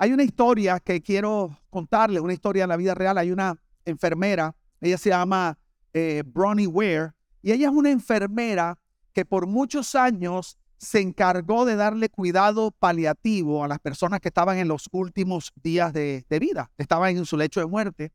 [0.00, 3.18] Hay una historia que quiero contarles, una historia de la vida real.
[3.18, 5.58] Hay una enfermera, ella se llama
[5.92, 7.10] eh, Bronnie Ware,
[7.42, 8.78] y ella es una enfermera
[9.12, 14.58] que por muchos años se encargó de darle cuidado paliativo a las personas que estaban
[14.58, 18.12] en los últimos días de, de vida, estaban en su lecho de muerte.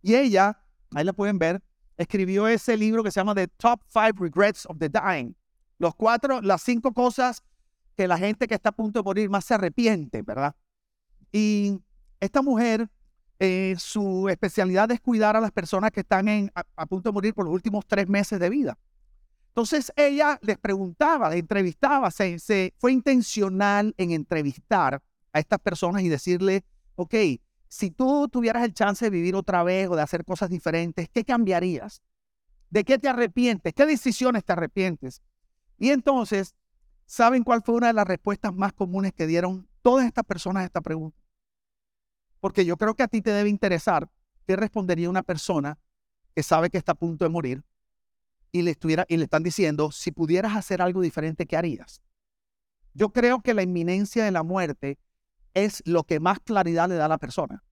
[0.00, 0.58] Y ella,
[0.94, 1.62] ahí la pueden ver,
[1.98, 5.36] escribió ese libro que se llama The Top Five Regrets of the Dying.
[5.76, 7.42] Los cuatro, las cinco cosas
[7.94, 10.56] que la gente que está a punto de morir más se arrepiente, ¿verdad?
[11.32, 11.80] Y
[12.20, 12.88] esta mujer,
[13.38, 17.44] eh, su especialidad es cuidar a las personas que están a, punto de morir por
[17.44, 18.78] los últimos tres meses de vida.
[19.48, 25.02] Entonces ella les preguntaba, les entrevistaba, se, se, fue intencional en entrevistar
[25.32, 26.64] a estas personas y decirle,
[26.94, 27.14] ok,
[27.68, 31.24] si tú tuvieras el chance de vivir otra vez o de hacer cosas diferentes, ¿qué
[31.24, 32.02] cambiarías?
[32.70, 33.74] ¿De qué te arrepientes?
[33.74, 35.22] ¿Qué decisiones te arrepientes?
[35.78, 36.54] Y entonces,
[37.06, 40.82] ¿saben cuál fue una de las respuestas más comunes que dieron todas estas personas esta
[40.82, 41.18] pregunta.
[42.40, 44.10] Porque yo creo que a ti te debe interesar
[44.46, 45.78] qué respondería una persona
[46.34, 47.64] que sabe que está a punto de morir
[48.52, 52.02] y le, estuviera, y le están diciendo, si pudieras hacer algo diferente, ¿qué harías?
[52.92, 54.98] Yo creo que la inminencia de la muerte
[55.54, 57.64] es lo que más claridad le da a la persona.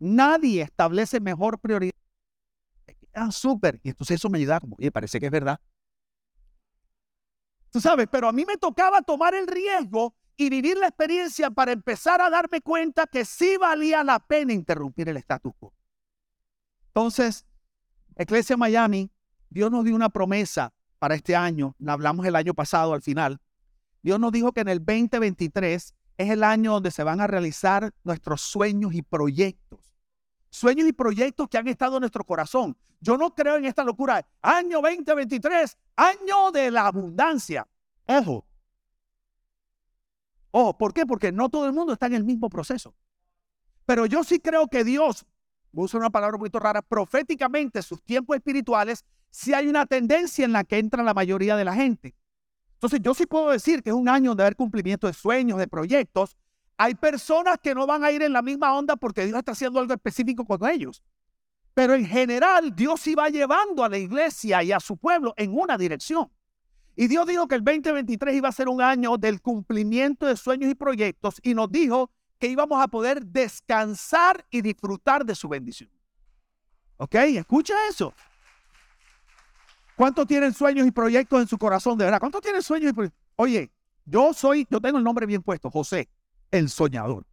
[0.00, 1.94] Nadie establece mejor prioridad.
[3.14, 3.78] Ah, súper.
[3.84, 5.60] Y entonces eso me ayuda como, oye, parece que es verdad.
[7.70, 11.72] Tú sabes, pero a mí me tocaba tomar el riesgo y vivir la experiencia para
[11.72, 15.74] empezar a darme cuenta que sí valía la pena interrumpir el status quo.
[16.86, 17.44] Entonces,
[18.16, 19.10] Iglesia Miami,
[19.50, 23.40] Dios nos dio una promesa para este año, la hablamos el año pasado al final.
[24.00, 27.92] Dios nos dijo que en el 2023 es el año donde se van a realizar
[28.04, 29.80] nuestros sueños y proyectos.
[30.50, 32.76] Sueños y proyectos que han estado en nuestro corazón.
[33.00, 34.24] Yo no creo en esta locura.
[34.40, 37.66] Año 2023, año de la abundancia.
[38.06, 38.47] Ojo,
[40.50, 41.06] Oh, ¿por qué?
[41.06, 42.94] Porque no todo el mundo está en el mismo proceso.
[43.86, 45.26] Pero yo sí creo que Dios,
[45.72, 50.64] usar una palabra muy rara, proféticamente, sus tiempos espirituales, sí hay una tendencia en la
[50.64, 52.14] que entra la mayoría de la gente.
[52.74, 55.66] Entonces, yo sí puedo decir que es un año de haber cumplimiento de sueños, de
[55.66, 56.36] proyectos.
[56.76, 59.80] Hay personas que no van a ir en la misma onda porque Dios está haciendo
[59.80, 61.02] algo específico con ellos.
[61.74, 65.58] Pero en general, Dios sí va llevando a la iglesia y a su pueblo en
[65.58, 66.30] una dirección.
[67.00, 70.68] Y Dios dijo que el 2023 iba a ser un año del cumplimiento de sueños
[70.68, 72.10] y proyectos y nos dijo
[72.40, 75.88] que íbamos a poder descansar y disfrutar de su bendición.
[76.96, 77.14] ¿Ok?
[77.14, 78.12] Escucha eso.
[79.94, 82.18] ¿Cuántos tienen sueños y proyectos en su corazón de verdad?
[82.18, 83.20] ¿Cuántos tienen sueños y proyectos?
[83.36, 83.70] Oye,
[84.04, 86.08] yo soy, yo tengo el nombre bien puesto, José,
[86.50, 87.24] el soñador.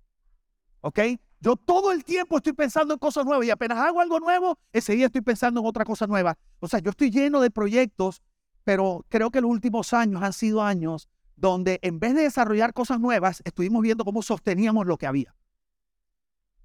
[0.82, 1.00] ¿Ok?
[1.40, 4.94] Yo todo el tiempo estoy pensando en cosas nuevas y apenas hago algo nuevo, ese
[4.94, 6.38] día estoy pensando en otra cosa nueva.
[6.60, 8.22] O sea, yo estoy lleno de proyectos
[8.66, 13.00] pero creo que los últimos años han sido años donde en vez de desarrollar cosas
[13.00, 15.36] nuevas, estuvimos viendo cómo sosteníamos lo que había.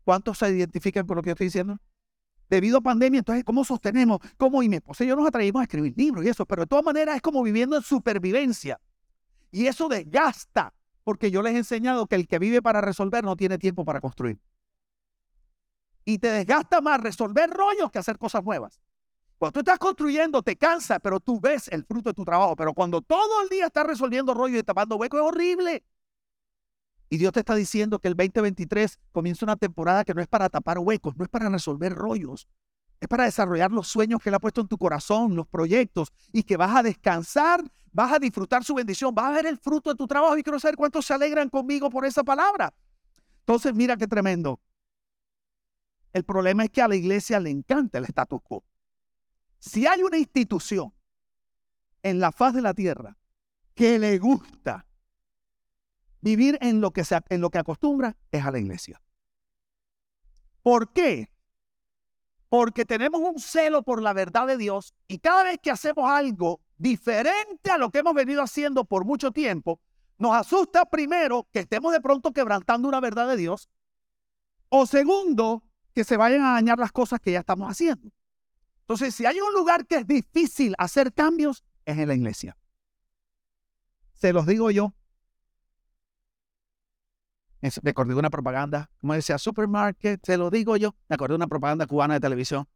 [0.05, 1.78] ¿Cuántos se identifican con lo que yo estoy diciendo?
[2.49, 4.19] Debido a pandemia, entonces, ¿cómo sostenemos?
[4.37, 4.62] ¿Cómo?
[4.62, 6.84] Y mi esposa y yo nos atrevimos a escribir libros y eso, pero de todas
[6.84, 8.81] maneras es como viviendo en supervivencia.
[9.53, 10.72] Y eso desgasta,
[11.05, 14.00] porque yo les he enseñado que el que vive para resolver no tiene tiempo para
[14.00, 14.41] construir.
[16.05, 18.81] Y te desgasta más resolver rollos que hacer cosas nuevas.
[19.41, 22.55] Cuando tú estás construyendo, te cansa, pero tú ves el fruto de tu trabajo.
[22.55, 25.83] Pero cuando todo el día estás resolviendo rollo y tapando huecos, es horrible.
[27.09, 30.51] Y Dios te está diciendo que el 2023 comienza una temporada que no es para
[30.51, 32.49] tapar huecos, no es para resolver rollos.
[33.01, 36.43] Es para desarrollar los sueños que Él ha puesto en tu corazón, los proyectos, y
[36.43, 39.97] que vas a descansar, vas a disfrutar su bendición, vas a ver el fruto de
[39.97, 40.37] tu trabajo.
[40.37, 42.75] Y quiero saber cuántos se alegran conmigo por esa palabra.
[43.39, 44.61] Entonces, mira qué tremendo.
[46.12, 48.62] El problema es que a la iglesia le encanta el status quo.
[49.60, 50.93] Si hay una institución
[52.03, 53.16] en la faz de la tierra
[53.75, 54.87] que le gusta
[56.22, 59.00] vivir en lo que, se, en lo que acostumbra, es a la iglesia.
[60.62, 61.31] ¿Por qué?
[62.48, 66.60] Porque tenemos un celo por la verdad de Dios y cada vez que hacemos algo
[66.77, 69.81] diferente a lo que hemos venido haciendo por mucho tiempo,
[70.19, 73.71] nos asusta primero que estemos de pronto quebrantando una verdad de Dios
[74.68, 75.65] o segundo,
[75.95, 78.10] que se vayan a dañar las cosas que ya estamos haciendo.
[78.91, 82.57] Entonces, si hay un lugar que es difícil hacer cambios, es en la iglesia.
[84.15, 84.92] Se los digo yo.
[87.60, 90.97] Me acordé de una propaganda, como decía, supermarket, se lo digo yo.
[91.09, 92.66] Me acordé de una propaganda cubana de televisión.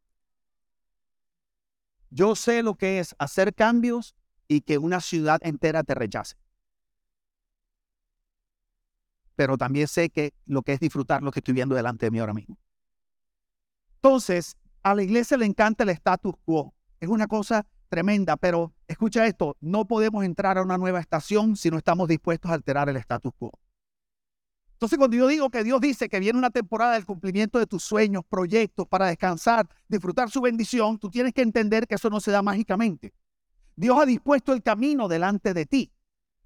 [2.11, 4.15] Yo sé lo que es hacer cambios
[4.47, 6.37] y que una ciudad entera te rechace.
[9.35, 12.21] Pero también sé que lo que es disfrutar lo que estoy viendo delante de mí
[12.21, 12.57] ahora mismo.
[13.97, 16.75] Entonces, a la iglesia le encanta el status quo.
[17.01, 21.71] Es una cosa tremenda, pero escucha esto, no podemos entrar a una nueva estación si
[21.71, 23.51] no estamos dispuestos a alterar el status quo.
[24.75, 27.83] Entonces, cuando yo digo que Dios dice que viene una temporada del cumplimiento de tus
[27.83, 32.31] sueños, proyectos, para descansar, disfrutar su bendición, tú tienes que entender que eso no se
[32.31, 33.15] da mágicamente.
[33.77, 35.91] Dios ha dispuesto el camino delante de ti.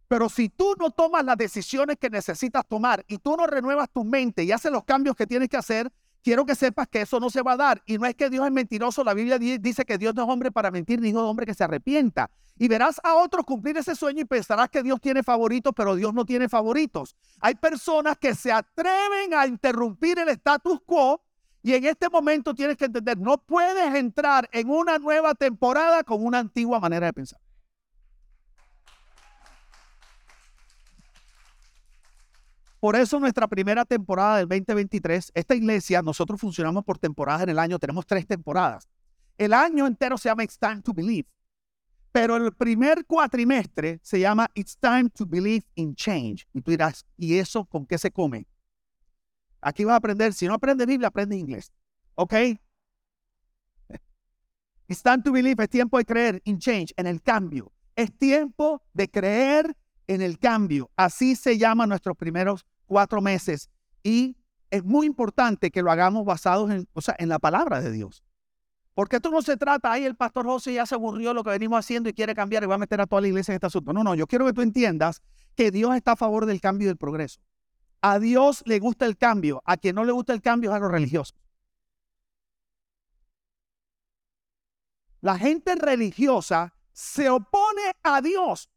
[0.06, 4.05] Pero si tú no tomas las decisiones que necesitas tomar y tú no renuevas tu
[4.05, 5.90] mente y haces los cambios que tienes que hacer,
[6.23, 7.82] quiero que sepas que eso no se va a dar.
[7.87, 10.50] Y no es que Dios es mentiroso, la Biblia dice que Dios no es hombre
[10.50, 12.31] para mentir, ni hijo de hombre que se arrepienta.
[12.59, 16.12] Y verás a otros cumplir ese sueño y pensarás que Dios tiene favoritos, pero Dios
[16.12, 17.15] no tiene favoritos.
[17.41, 21.23] Hay personas que se atreven a interrumpir el status quo
[21.62, 26.25] y en este momento tienes que entender, no puedes entrar en una nueva temporada con
[26.25, 27.41] una antigua manera de pensar.
[32.80, 37.58] Por eso nuestra primera temporada del 2023, esta iglesia, nosotros funcionamos por temporadas en el
[37.58, 38.88] año, tenemos tres temporadas.
[39.36, 41.28] El año entero se llama It's Time to Believe.
[42.12, 46.46] Pero el primer cuatrimestre se llama It's Time to Believe in Change.
[46.52, 48.46] Y tú dirás, ¿y eso con qué se come?
[49.60, 51.72] Aquí vas a aprender, si no aprendes Biblia, aprende inglés.
[52.14, 52.34] ¿Ok?
[54.88, 57.72] It's time to believe, es tiempo de creer in change, en el cambio.
[57.94, 59.76] Es tiempo de creer
[60.08, 60.90] en el cambio.
[60.96, 63.70] Así se llaman nuestros primeros cuatro meses.
[64.02, 64.37] Y
[64.70, 68.25] es muy importante que lo hagamos basados en, o sea, en la palabra de Dios.
[68.94, 71.78] Porque esto no se trata, ahí el pastor José ya se aburrió lo que venimos
[71.78, 73.93] haciendo y quiere cambiar y va a meter a toda la iglesia en este asunto.
[73.93, 75.22] No, no, yo quiero que tú entiendas
[75.55, 77.40] que Dios está a favor del cambio y del progreso.
[78.00, 80.81] A Dios le gusta el cambio, a quien no le gusta el cambio es a
[80.81, 81.37] los religiosos.
[85.20, 88.69] La gente religiosa se opone a Dios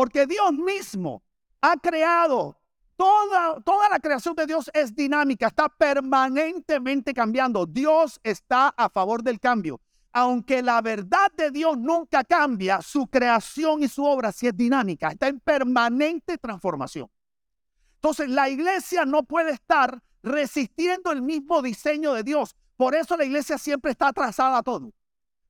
[0.00, 1.22] porque Dios mismo
[1.60, 2.56] ha creado
[2.96, 7.64] Toda, toda, la creación de Dios es dinámica, está permanentemente cambiando.
[7.66, 9.80] Dios está a favor del cambio.
[10.12, 15.08] Aunque la verdad de Dios nunca cambia, su creación y su obra sí es dinámica,
[15.08, 17.10] está en permanente transformación.
[17.96, 22.54] Entonces la iglesia no puede estar resistiendo el mismo diseño de Dios.
[22.76, 24.92] Por eso la iglesia siempre está atrasada a todo.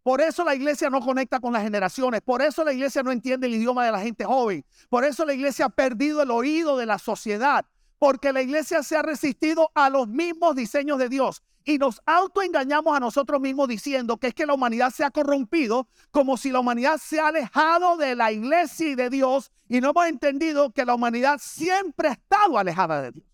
[0.02, 2.22] Por eso la iglesia no conecta con las generaciones.
[2.22, 4.64] Por eso la iglesia no entiende el idioma de la gente joven.
[4.88, 7.66] Por eso la iglesia ha perdido el oído de la sociedad.
[7.98, 11.42] Porque la iglesia se ha resistido a los mismos diseños de Dios.
[11.64, 15.86] Y nos autoengañamos a nosotros mismos diciendo que es que la humanidad se ha corrompido,
[16.10, 19.52] como si la humanidad se ha alejado de la iglesia y de Dios.
[19.68, 23.26] Y no hemos entendido que la humanidad siempre ha estado alejada de Dios.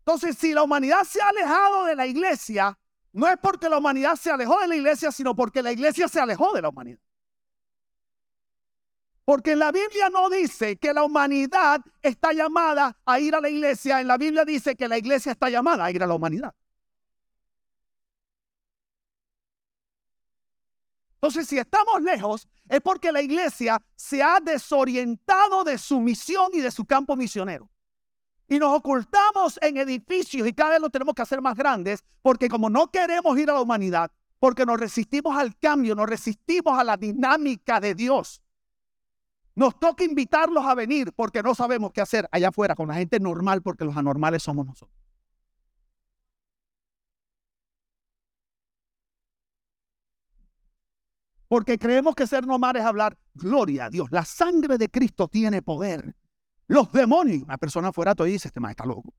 [0.00, 2.76] Entonces, si la humanidad se ha alejado de la iglesia,
[3.12, 6.20] no es porque la humanidad se alejó de la iglesia, sino porque la iglesia se
[6.20, 7.00] alejó de la humanidad.
[9.24, 13.48] Porque en la Biblia no dice que la humanidad está llamada a ir a la
[13.48, 16.54] iglesia, en la Biblia dice que la iglesia está llamada a ir a la humanidad.
[21.14, 26.60] Entonces, si estamos lejos, es porque la iglesia se ha desorientado de su misión y
[26.60, 27.68] de su campo misionero.
[28.50, 32.48] Y nos ocultamos en edificios y cada vez lo tenemos que hacer más grandes porque
[32.48, 34.10] como no queremos ir a la humanidad,
[34.40, 38.42] porque nos resistimos al cambio, nos resistimos a la dinámica de Dios.
[39.54, 43.20] Nos toca invitarlos a venir porque no sabemos qué hacer allá afuera con la gente
[43.20, 44.98] normal porque los anormales somos nosotros.
[51.46, 55.62] Porque creemos que ser normal es hablar, gloria a Dios, la sangre de Cristo tiene
[55.62, 56.16] poder.
[56.70, 57.42] Los demonios.
[57.42, 59.12] Una persona fuera todo y dice, este maestro está loco.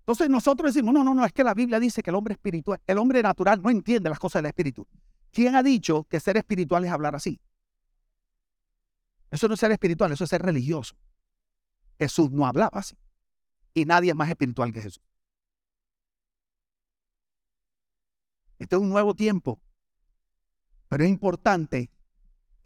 [0.00, 2.78] Entonces nosotros decimos, no, no, no, es que la Biblia dice que el hombre espiritual,
[2.86, 4.86] el hombre natural no entiende las cosas del espíritu.
[5.32, 7.40] ¿Quién ha dicho que ser espiritual es hablar así?
[9.30, 10.94] Eso no es ser espiritual, eso es ser religioso.
[11.98, 12.94] Jesús no hablaba así.
[13.72, 15.02] Y nadie es más espiritual que Jesús.
[18.58, 19.58] Este es un nuevo tiempo.
[20.88, 21.90] Pero es importante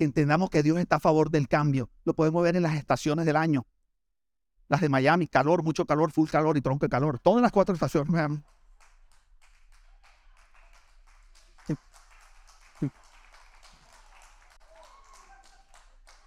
[0.03, 1.91] entendamos que Dios está a favor del cambio.
[2.05, 3.67] Lo podemos ver en las estaciones del año.
[4.69, 7.19] Las de Miami, calor, mucho calor, full calor y tronco de calor.
[7.19, 8.41] Todas las cuatro estaciones.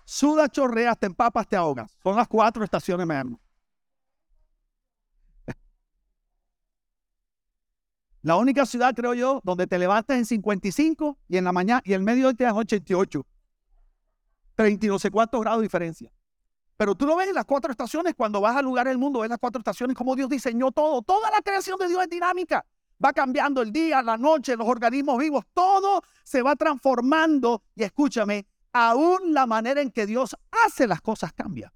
[0.05, 1.91] Suda, chorreas, te empapas, te ahogas.
[2.01, 3.37] Son las cuatro estaciones, Miami.
[8.21, 11.93] La única ciudad, creo yo, donde te levantas en 55 y en la mañana y
[11.93, 13.23] el medio te das 88.
[14.55, 16.11] 30 y no sé cuántos grados de diferencia.
[16.77, 19.29] Pero tú lo ves en las cuatro estaciones, cuando vas al lugar del mundo, ves
[19.29, 21.01] las cuatro estaciones, como Dios diseñó todo.
[21.01, 22.65] Toda la creación de Dios es dinámica.
[23.03, 27.63] Va cambiando el día, la noche, los organismos vivos, todo se va transformando.
[27.75, 30.35] Y escúchame, aún la manera en que Dios
[30.65, 31.73] hace las cosas cambia.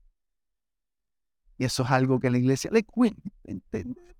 [1.57, 4.15] Y eso es algo que la iglesia le cuenta entender.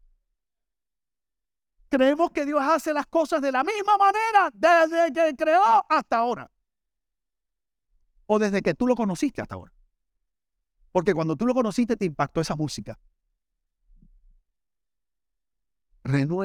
[1.89, 6.49] Creemos que Dios hace las cosas de la misma manera desde que creó hasta ahora
[8.31, 9.73] o desde que tú lo conociste hasta ahora.
[10.91, 12.99] Porque cuando tú lo conociste te impactó esa música.
[16.03, 16.37] Renuévame,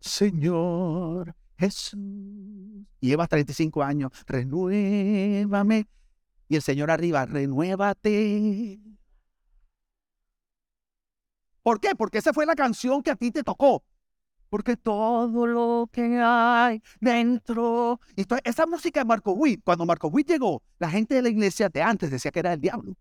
[0.00, 2.00] Señor Jesús.
[3.00, 4.10] Y llevas 35 años.
[4.26, 5.86] Renuévame.
[6.48, 8.80] Y el Señor arriba, renuévate.
[11.62, 11.94] ¿Por qué?
[11.96, 13.84] Porque esa fue la canción que a ti te tocó.
[14.50, 18.00] Porque todo lo que hay dentro.
[18.16, 21.68] Entonces, esa música de Marco Witt, cuando Marco Witt llegó, la gente de la iglesia
[21.68, 22.94] de antes decía que era el diablo.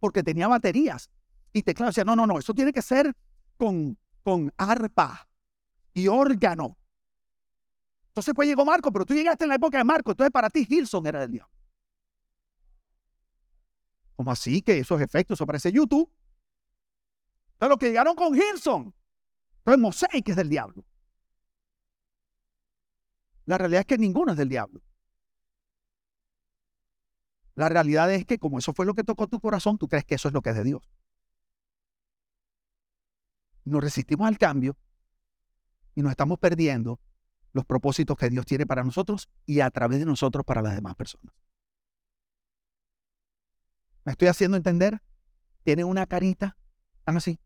[0.00, 1.10] Porque tenía baterías
[1.52, 1.94] y teclados.
[1.94, 3.14] Decía, no, no, no, eso tiene que ser
[3.58, 5.28] con, con arpa
[5.92, 6.76] y órgano.
[8.08, 10.66] Entonces pues llegó Marco, pero tú llegaste en la época de Marco, entonces para ti
[10.66, 11.52] Hilson era el diablo.
[14.16, 16.10] ¿Cómo así que esos efectos, eso parece YouTube?
[17.52, 18.94] Entonces los que llegaron con Hilson,
[19.66, 20.84] entonces Mosaic es del diablo.
[23.46, 24.80] La realidad es que ninguno es del diablo.
[27.56, 30.14] La realidad es que como eso fue lo que tocó tu corazón, tú crees que
[30.14, 30.88] eso es lo que es de Dios.
[33.64, 34.76] Nos resistimos al cambio
[35.96, 37.00] y nos estamos perdiendo
[37.52, 40.94] los propósitos que Dios tiene para nosotros y a través de nosotros para las demás
[40.94, 41.34] personas.
[44.04, 45.02] ¿Me estoy haciendo entender?
[45.64, 46.56] Tiene una carita,
[47.04, 47.40] así.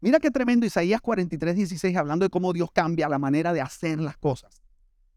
[0.00, 3.98] Mira qué tremendo Isaías 43, 16, hablando de cómo Dios cambia la manera de hacer
[4.00, 4.62] las cosas.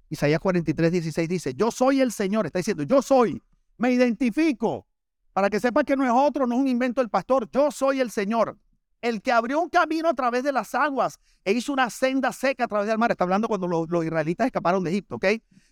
[0.09, 3.41] Isaías 43, 16 dice, yo soy el Señor, está diciendo, yo soy,
[3.77, 4.87] me identifico,
[5.33, 7.99] para que sepas que no es otro, no es un invento del pastor, yo soy
[8.01, 8.57] el Señor,
[9.01, 12.65] el que abrió un camino a través de las aguas e hizo una senda seca
[12.65, 13.11] a través del mar.
[13.11, 15.25] Está hablando cuando los, los israelitas escaparon de Egipto, ¿ok?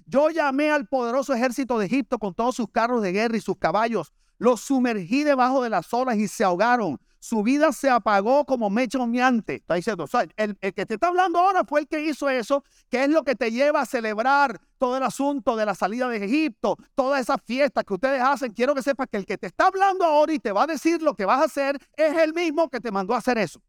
[0.06, 3.58] Yo llamé al poderoso ejército de Egipto con todos sus carros de guerra y sus
[3.58, 8.70] caballos, los sumergí debajo de las olas y se ahogaron su vida se apagó como
[8.70, 9.56] mecha humeante.
[9.56, 10.08] Está diciendo,
[10.38, 13.24] el, el, que te está hablando ahora fue el que hizo eso, que es lo
[13.24, 17.38] que te lleva a celebrar todo el asunto de la salida de Egipto, todas esas
[17.44, 18.54] fiestas que ustedes hacen.
[18.54, 21.02] Quiero que sepas que el que te está hablando ahora y te va a decir
[21.02, 23.62] lo que vas a hacer es el mismo que te mandó a hacer eso.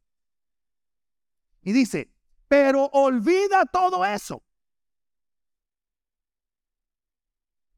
[1.62, 2.08] Y dice,
[2.46, 4.42] pero olvida todo eso.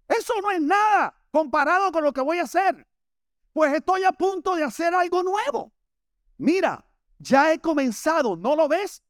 [0.06, 2.86] Eso no es nada comparado con lo que voy a hacer
[3.52, 5.72] pues estoy a punto de hacer algo nuevo.
[6.38, 6.84] Mira,
[7.18, 9.02] ya he comenzado, ¿no lo ves?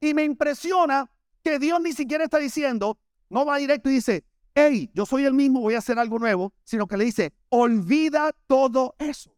[0.00, 1.10] Y me impresiona
[1.42, 2.98] que Dios ni siquiera está diciendo,
[3.28, 4.24] no va directo y dice,
[4.54, 8.32] hey, yo soy el mismo, voy a hacer algo nuevo, sino que le dice, olvida
[8.46, 9.36] todo eso.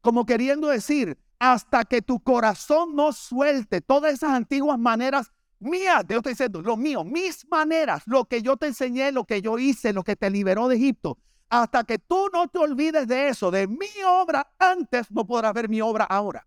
[0.00, 6.18] Como queriendo decir, hasta que tu corazón no suelte todas esas antiguas maneras mías, Dios
[6.18, 9.92] está diciendo, lo mío, mis maneras, lo que yo te enseñé, lo que yo hice,
[9.92, 11.18] lo que te liberó de Egipto,
[11.50, 15.68] hasta que tú no te olvides de eso, de mi obra antes, no podrás ver
[15.68, 16.46] mi obra ahora.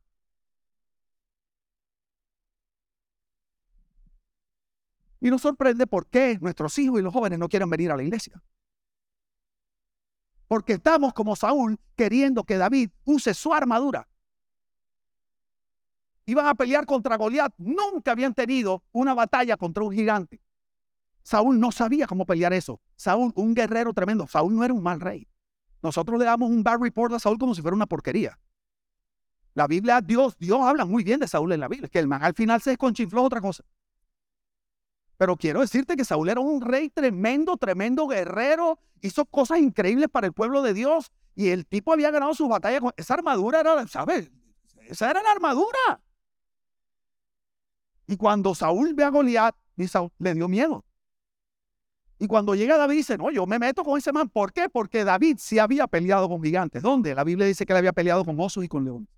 [5.19, 8.03] Y nos sorprende por qué nuestros hijos y los jóvenes no quieren venir a la
[8.03, 8.41] iglesia.
[10.47, 14.07] Porque estamos como Saúl queriendo que David use su armadura.
[16.25, 17.53] Iban a pelear contra Goliat.
[17.57, 20.41] Nunca habían tenido una batalla contra un gigante.
[21.23, 22.81] Saúl no sabía cómo pelear eso.
[23.03, 24.27] Saúl, un guerrero tremendo.
[24.27, 25.27] Saúl no era un mal rey.
[25.81, 28.39] Nosotros le damos un bad report a Saúl como si fuera una porquería.
[29.53, 31.89] La Biblia, Dios, Dios habla muy bien de Saúl en la Biblia.
[31.89, 33.65] Que el man al final se desconchinfló otra cosa.
[35.17, 38.79] Pero quiero decirte que Saúl era un rey tremendo, tremendo guerrero.
[39.01, 41.11] Hizo cosas increíbles para el pueblo de Dios.
[41.35, 43.59] Y el tipo había ganado su batalla con esa armadura.
[43.59, 44.31] Era, ¿sabes?
[44.87, 46.01] Esa era la armadura.
[48.07, 50.85] Y cuando Saúl ve a Goliat, le dio miedo.
[52.23, 54.29] Y cuando llega David dice, no, yo me meto con ese man.
[54.29, 54.69] ¿Por qué?
[54.69, 56.81] Porque David sí había peleado con gigantes.
[56.81, 57.13] ¿Dónde?
[57.13, 59.09] La Biblia dice que él había peleado con osos y con leones.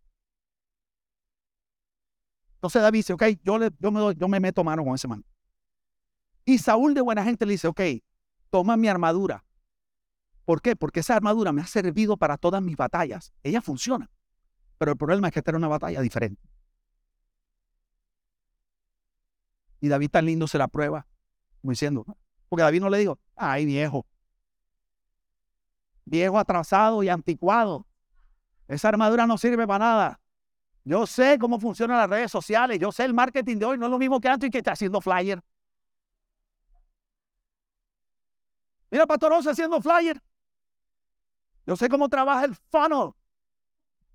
[2.55, 5.23] Entonces David dice, ok, yo, le, yo, me, yo me meto mano con ese man.
[6.45, 7.79] Y Saúl de buena gente le dice, ok,
[8.49, 9.45] toma mi armadura.
[10.43, 10.75] ¿Por qué?
[10.75, 13.33] Porque esa armadura me ha servido para todas mis batallas.
[13.43, 14.09] Ella funciona.
[14.79, 16.41] Pero el problema es que esta era una batalla diferente.
[19.79, 21.05] Y David tan lindo se la prueba,
[21.61, 22.03] como diciendo,
[22.49, 24.05] porque David no le dijo, ay viejo,
[26.05, 27.85] viejo atrasado y anticuado.
[28.67, 30.19] Esa armadura no sirve para nada.
[30.83, 33.91] Yo sé cómo funcionan las redes sociales, yo sé el marketing de hoy, no es
[33.91, 35.41] lo mismo que antes y que está haciendo flyer.
[38.91, 40.21] Mira, Pastor Oso haciendo flyer.
[41.65, 43.11] Yo sé cómo trabaja el funnel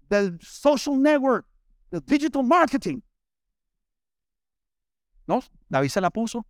[0.08, 1.46] del social network,
[1.90, 3.00] del digital marketing.
[5.26, 5.40] ¿No?
[5.68, 6.46] David se la puso.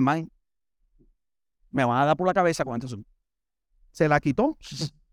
[0.00, 0.28] Mi
[1.70, 2.98] me van a dar por la cabeza con esto.
[3.92, 4.56] Se la quitó.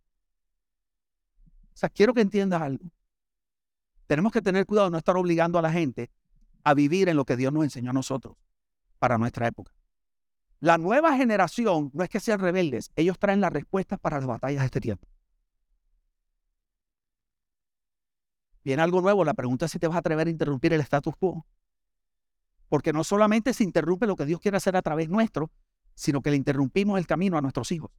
[1.73, 2.85] O sea, quiero que entiendas algo.
[4.05, 6.11] Tenemos que tener cuidado de no estar obligando a la gente
[6.63, 8.37] a vivir en lo que Dios nos enseñó a nosotros
[8.99, 9.73] para nuestra época.
[10.59, 14.61] La nueva generación no es que sean rebeldes, ellos traen las respuestas para las batallas
[14.61, 15.07] de este tiempo.
[18.63, 21.15] Viene algo nuevo, la pregunta es si te vas a atrever a interrumpir el status
[21.17, 21.45] quo.
[22.73, 25.51] Porque no solamente se interrumpe lo que Dios quiere hacer a través nuestro,
[25.93, 27.91] sino que le interrumpimos el camino a nuestros hijos.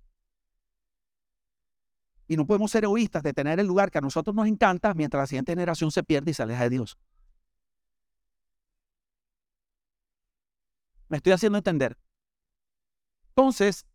[2.27, 5.23] Y no podemos ser egoístas de tener el lugar que a nosotros nos encanta mientras
[5.23, 6.99] la siguiente generación se pierde y se aleja de Dios.
[11.09, 11.97] Me estoy haciendo entender.
[13.29, 13.87] Entonces,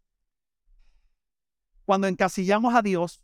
[1.84, 3.22] cuando encasillamos a Dios,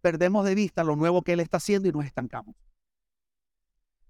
[0.00, 2.56] perdemos de vista lo nuevo que Él está haciendo y nos estancamos.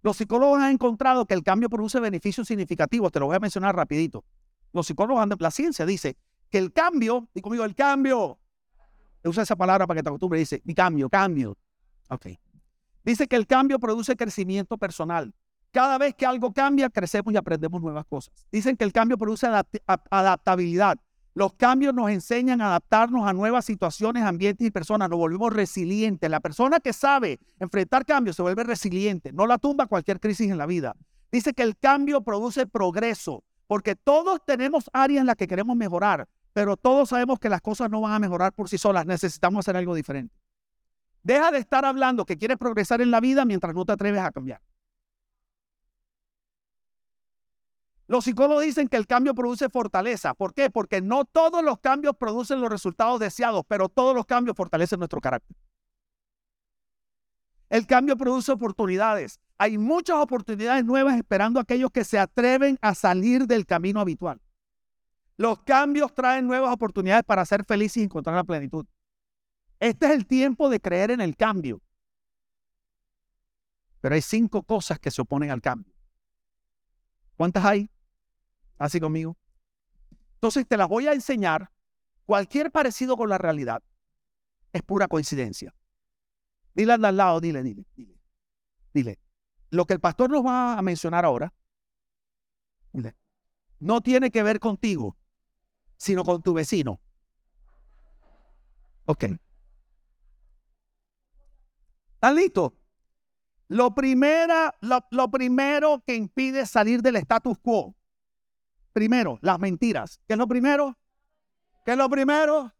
[0.03, 3.11] Los psicólogos han encontrado que el cambio produce beneficios significativos.
[3.11, 4.25] Te lo voy a mencionar rapidito.
[4.73, 6.17] Los psicólogos, la ciencia dice
[6.51, 8.39] que el cambio, y conmigo, el cambio,
[9.25, 11.57] usa esa palabra para que te acostumbres, dice, mi cambio, cambio.
[12.09, 12.27] Ok.
[13.05, 15.35] Dice que el cambio produce crecimiento personal.
[15.71, 18.33] Cada vez que algo cambia, crecemos y aprendemos nuevas cosas.
[18.51, 19.47] Dicen que el cambio produce
[19.87, 20.99] adaptabilidad.
[21.39, 25.09] Los cambios nos enseñan a adaptarnos a nuevas situaciones, ambientes y personas.
[25.09, 26.29] Nos volvemos resilientes.
[26.29, 29.33] La persona que sabe enfrentar cambios se vuelve resiliente.
[29.33, 30.97] No la tumba cualquier crisis en la vida.
[31.31, 36.27] Dice que el cambio produce progreso, porque todos tenemos áreas en las que queremos mejorar,
[36.55, 39.07] pero todos sabemos que las cosas no van a mejorar por sí solas.
[39.07, 40.35] Necesitamos hacer algo diferente.
[41.23, 44.33] Deja de estar hablando que quieres progresar en la vida mientras no te atreves a
[44.33, 44.61] cambiar.
[48.09, 50.33] Los psicólogos dicen que el cambio produce fortaleza.
[50.33, 50.71] ¿Por qué?
[50.71, 55.21] Porque no todos los cambios producen los resultados deseados, pero todos los cambios fortalecen nuestro
[55.21, 55.55] carácter.
[57.69, 59.41] El cambio produce oportunidades.
[59.59, 64.41] Hay muchas oportunidades nuevas esperando a aquellos que se atreven a salir del camino habitual.
[65.37, 68.87] Los cambios traen nuevas oportunidades para ser felices y encontrar la plenitud.
[69.81, 71.83] Este es el tiempo de creer en el cambio.
[74.01, 75.93] Pero hay cinco cosas que se oponen al cambio.
[77.37, 77.91] ¿Cuántas hay?
[78.79, 79.37] Así conmigo.
[80.35, 81.71] Entonces te las voy a enseñar.
[82.25, 83.83] Cualquier parecido con la realidad
[84.73, 85.75] es pura coincidencia.
[86.75, 88.15] Dile al lado, dile, dile, dile.
[88.93, 89.19] Dile.
[89.71, 91.53] Lo que el pastor nos va a mencionar ahora,
[93.81, 95.17] no tiene que ver contigo,
[95.97, 97.01] sino con tu vecino.
[99.07, 99.25] Ok.
[102.15, 102.73] ¿Están listos?
[103.69, 107.98] Lo, primera, lo primero que impide salir del status quo
[108.99, 109.39] primero?
[109.43, 110.21] Las mentiras.
[110.27, 110.99] ¿Qué es lo primero?
[111.85, 112.73] ¿Qué es lo primero?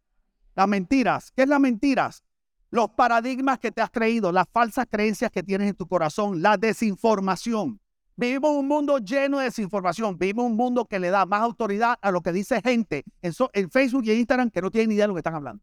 [0.57, 1.31] Las mentiras.
[1.31, 2.25] ¿Qué es las mentiras?
[2.71, 6.57] Los paradigmas que te has creído, las falsas creencias que tienes en tu corazón, la
[6.57, 7.81] desinformación.
[8.17, 10.19] Vivimos un mundo lleno de desinformación.
[10.19, 13.71] Vivimos un mundo que le da más autoridad a lo que dice gente en, en
[13.71, 15.63] Facebook y en Instagram que no tienen ni idea de lo que están hablando.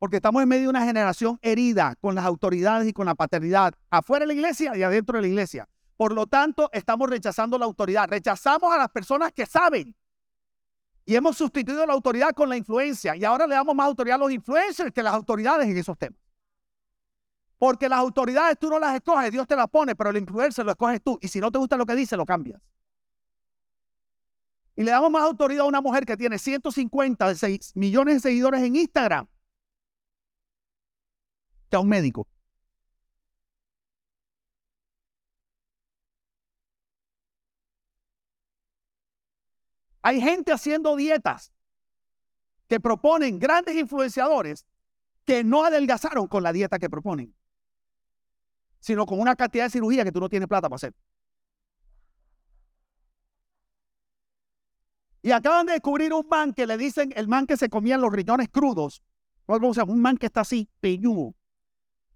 [0.00, 3.74] Porque estamos en medio de una generación herida con las autoridades y con la paternidad,
[3.90, 5.68] afuera de la iglesia y adentro de la iglesia.
[6.00, 8.08] Por lo tanto, estamos rechazando la autoridad.
[8.08, 9.94] Rechazamos a las personas que saben.
[11.04, 13.14] Y hemos sustituido la autoridad con la influencia.
[13.16, 15.98] Y ahora le damos más autoridad a los influencers que a las autoridades en esos
[15.98, 16.18] temas.
[17.58, 20.70] Porque las autoridades tú no las escoges, Dios te las pone, pero el influencer lo
[20.70, 21.18] escoges tú.
[21.20, 22.62] Y si no te gusta lo que dice, lo cambias.
[24.74, 27.34] Y le damos más autoridad a una mujer que tiene 150
[27.74, 29.28] millones de seguidores en Instagram
[31.68, 32.26] que a un médico.
[40.02, 41.52] Hay gente haciendo dietas
[42.68, 44.66] que proponen grandes influenciadores
[45.24, 47.34] que no adelgazaron con la dieta que proponen,
[48.78, 50.94] sino con una cantidad de cirugía que tú no tienes plata para hacer.
[55.22, 58.12] Y acaban de descubrir un man que le dicen el man que se comía los
[58.12, 59.02] riñones crudos.
[59.46, 61.34] Un man que está así, peñudo.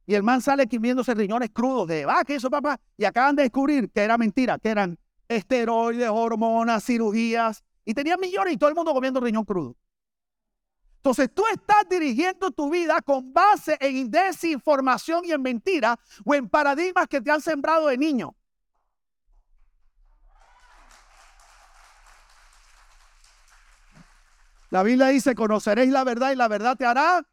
[0.07, 2.81] Y el man sale comiéndose riñones crudos de, ah, que eso, papá.
[2.97, 8.55] Y acaban de descubrir que era mentira, que eran esteroides, hormonas, cirugías, y tenía millones
[8.55, 9.77] y todo el mundo comiendo riñón crudo.
[10.97, 16.49] Entonces tú estás dirigiendo tu vida con base en desinformación y en mentira o en
[16.49, 18.35] paradigmas que te han sembrado de niño.
[24.71, 27.25] La Biblia dice, conoceréis la verdad y la verdad te hará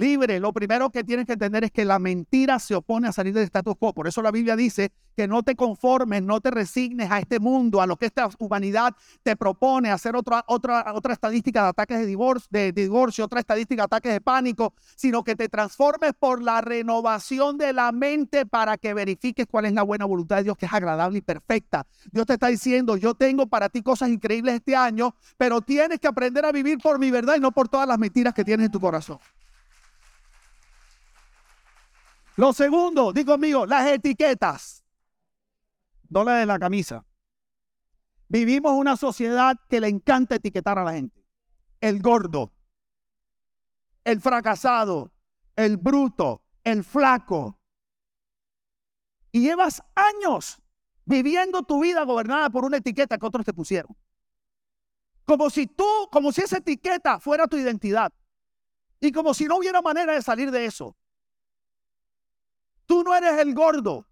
[0.00, 0.40] libre.
[0.40, 3.44] Lo primero que tienes que entender es que la mentira se opone a salir del
[3.44, 3.94] status quo.
[3.94, 7.82] Por eso la Biblia dice que no te conformes, no te resignes a este mundo,
[7.82, 12.06] a lo que esta humanidad te propone, hacer otra, otra, otra estadística de ataques de
[12.06, 16.60] divorcio, de divorcio, otra estadística de ataques de pánico, sino que te transformes por la
[16.60, 20.66] renovación de la mente para que verifiques cuál es la buena voluntad de Dios, que
[20.66, 21.86] es agradable y perfecta.
[22.10, 26.08] Dios te está diciendo, yo tengo para ti cosas increíbles este año, pero tienes que
[26.08, 28.72] aprender a vivir por mi verdad y no por todas las mentiras que tienes en
[28.72, 29.18] tu corazón.
[32.40, 34.82] Lo segundo, digo mío, las etiquetas.
[36.08, 37.04] No la de la camisa.
[38.28, 41.22] Vivimos una sociedad que le encanta etiquetar a la gente.
[41.82, 42.50] El gordo,
[44.04, 45.12] el fracasado,
[45.54, 47.60] el bruto, el flaco.
[49.32, 50.62] Y llevas años
[51.04, 53.94] viviendo tu vida gobernada por una etiqueta que otros te pusieron.
[55.26, 58.10] Como si tú, como si esa etiqueta fuera tu identidad.
[58.98, 60.96] Y como si no hubiera manera de salir de eso.
[62.90, 64.04] Tú no eres el gordo.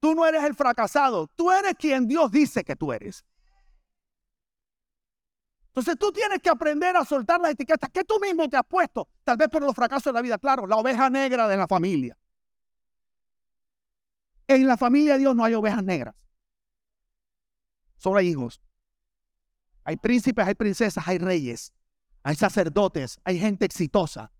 [0.00, 1.28] Tú no eres el fracasado.
[1.28, 3.24] Tú eres quien Dios dice que tú eres.
[5.68, 9.06] Entonces tú tienes que aprender a soltar las etiquetas que tú mismo te has puesto,
[9.22, 10.36] tal vez por los fracasos de la vida.
[10.36, 12.18] Claro, la oveja negra de la familia.
[14.48, 16.16] En la familia de Dios no hay ovejas negras.
[17.98, 18.60] Solo hay hijos.
[19.84, 21.72] Hay príncipes, hay princesas, hay reyes,
[22.24, 24.32] hay sacerdotes, hay gente exitosa.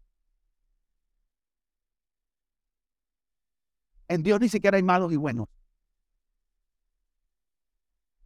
[4.12, 5.48] En Dios ni siquiera hay malos y buenos.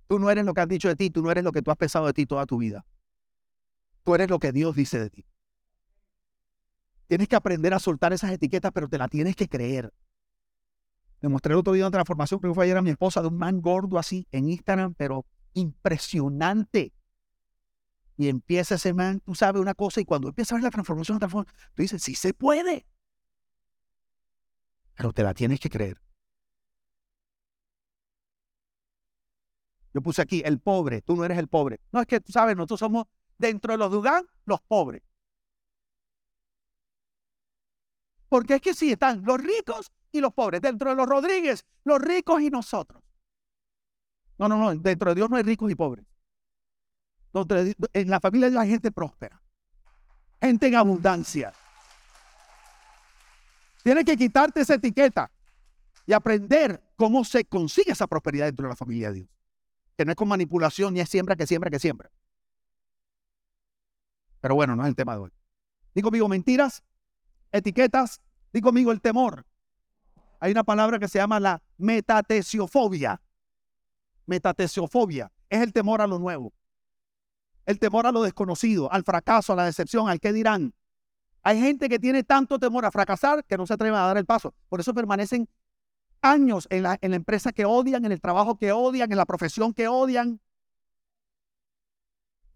[0.08, 1.70] Tú no eres lo que has dicho de ti, tú no eres lo que tú
[1.70, 2.84] has pensado de ti toda tu vida.
[4.02, 5.24] Tú eres lo que Dios dice de ti.
[7.06, 9.92] Tienes que aprender a soltar esas etiquetas, pero te las tienes que creer.
[11.20, 13.38] Me mostré el otro día una transformación, que fue ayer a mi esposa, de un
[13.38, 16.92] man gordo así en Instagram, pero impresionante.
[18.16, 21.20] Y empieza ese man, tú sabes una cosa, y cuando empieza a ver la transformación,
[21.20, 21.46] tú
[21.76, 22.86] dices, sí se puede.
[24.96, 26.00] Pero te la tienes que creer.
[29.92, 31.80] Yo puse aquí, el pobre, tú no eres el pobre.
[31.92, 33.06] No es que, tú sabes, nosotros somos,
[33.38, 35.02] dentro de los Dugán, los pobres.
[38.28, 40.60] Porque es que sí, están los ricos y los pobres.
[40.60, 43.02] Dentro de los Rodríguez, los ricos y nosotros.
[44.38, 44.74] No, no, no.
[44.74, 46.04] Dentro de Dios no hay ricos y pobres.
[47.92, 49.42] En la familia de hay gente próspera.
[50.40, 51.52] Gente en abundancia.
[53.86, 55.30] Tienes que quitarte esa etiqueta
[56.06, 59.28] y aprender cómo se consigue esa prosperidad dentro de la familia de Dios.
[59.96, 62.10] Que no es con manipulación ni es siembra que siembra que siembra.
[64.40, 65.30] Pero bueno, no es el tema de hoy.
[65.94, 66.82] Digo conmigo mentiras,
[67.52, 68.20] etiquetas,
[68.52, 69.46] digo conmigo el temor,
[70.40, 73.22] hay una palabra que se llama la metatesiofobia.
[74.26, 76.52] Metatesiofobia es el temor a lo nuevo,
[77.66, 80.74] el temor a lo desconocido, al fracaso, a la decepción, al qué dirán.
[81.46, 84.26] Hay gente que tiene tanto temor a fracasar que no se atreve a dar el
[84.26, 84.52] paso.
[84.68, 85.48] Por eso permanecen
[86.20, 89.86] años en la, empresa que odian, en el trabajo que odian, en la profesión que
[89.86, 90.40] odian.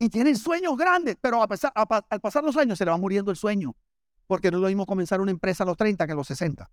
[0.01, 3.77] Y tienen sueños grandes, pero al pasar los años se le va muriendo el sueño.
[4.27, 6.69] Porque no es lo mismo comenzar una empresa a los 30 que a los 60.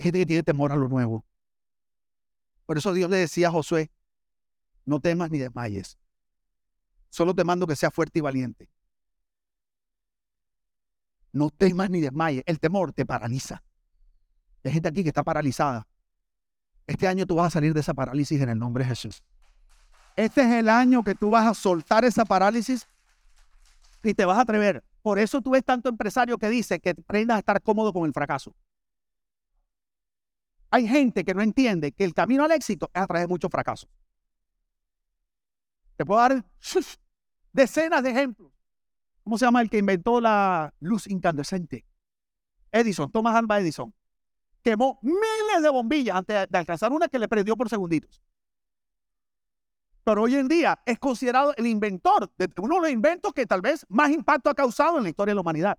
[0.00, 1.24] gente que tiene temor a lo nuevo.
[2.66, 3.92] Por eso Dios le decía a Josué,
[4.86, 5.99] no temas ni desmayes.
[7.10, 8.70] Solo te mando que seas fuerte y valiente.
[11.32, 12.42] No temas ni desmayes.
[12.46, 13.62] El temor te paraliza.
[14.64, 15.86] Hay gente aquí que está paralizada.
[16.86, 19.22] Este año tú vas a salir de esa parálisis en el nombre de Jesús.
[20.16, 22.88] Este es el año que tú vas a soltar esa parálisis
[24.02, 24.82] y te vas a atrever.
[25.02, 28.12] Por eso tú ves tanto empresario que dice que aprendas a estar cómodo con el
[28.12, 28.54] fracaso.
[30.70, 33.50] Hay gente que no entiende que el camino al éxito es a través de muchos
[33.50, 33.88] fracasos.
[36.00, 36.42] Te puedo dar
[37.52, 38.50] decenas de ejemplos.
[39.22, 41.84] ¿Cómo se llama el que inventó la luz incandescente?
[42.72, 43.92] Edison, Thomas Alva Edison.
[44.62, 48.22] Quemó miles de bombillas antes de alcanzar una que le prendió por segunditos.
[50.02, 53.60] Pero hoy en día es considerado el inventor de uno de los inventos que tal
[53.60, 55.78] vez más impacto ha causado en la historia de la humanidad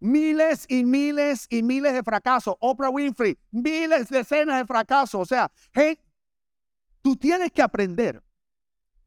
[0.00, 2.56] miles y miles y miles de fracasos.
[2.58, 5.20] Oprah Winfrey, miles, decenas de fracasos.
[5.20, 5.52] O sea,
[7.00, 8.20] tú tienes que aprender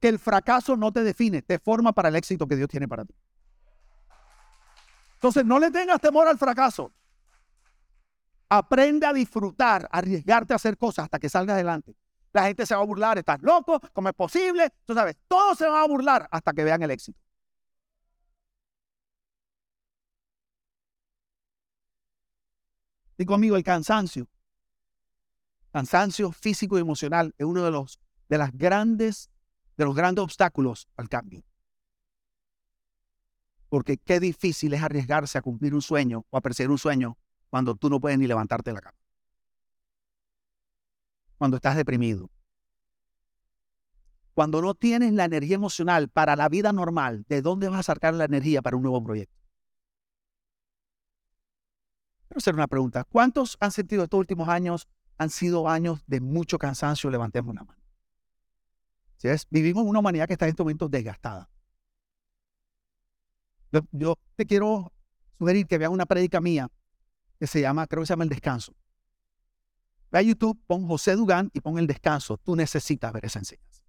[0.06, 3.06] que el fracaso no te define, te forma para el éxito que Dios tiene para
[3.06, 3.16] ti.
[5.16, 6.94] Entonces, no le tengas temor al fracaso.
[8.48, 11.96] Aprende a disfrutar, a arriesgarte a hacer cosas hasta que salga adelante.
[12.34, 14.72] La gente se va a burlar, estás loco, ¿cómo es posible?
[14.86, 17.20] Tú sabes, todos se van a burlar hasta que vean el éxito.
[23.18, 24.28] Digo conmigo, el cansancio.
[25.72, 29.32] Cansancio físico y emocional es uno de los, de las grandes,
[29.78, 31.44] de los grandes obstáculos al cambio.
[33.70, 37.18] Porque qué difícil es arriesgarse a cumplir un sueño o a perseguir un sueño
[37.50, 38.98] cuando tú no puedes ni levantarte de la cama.
[41.38, 42.30] Cuando estás deprimido.
[44.34, 48.14] Cuando no tienes la energía emocional para la vida normal, ¿de dónde vas a sacar
[48.14, 49.36] la energía para un nuevo proyecto?
[52.28, 53.06] Quiero hacer una pregunta.
[53.06, 57.10] ¿Cuántos han sentido estos últimos años han sido años de mucho cansancio?
[57.10, 57.85] Levantemos una mano.
[59.18, 59.48] ¿Sí es?
[59.50, 61.50] Vivimos una humanidad que está en estos momentos desgastada.
[63.92, 64.92] Yo, te quiero
[65.38, 66.70] sugerir que veas una prédica mía
[67.40, 68.74] que se llama, creo que se llama El Descanso.
[70.12, 72.38] Ve a YouTube, pon José Dugán y pon el descanso.
[72.38, 73.84] Tú necesitas ver esa enseñanza.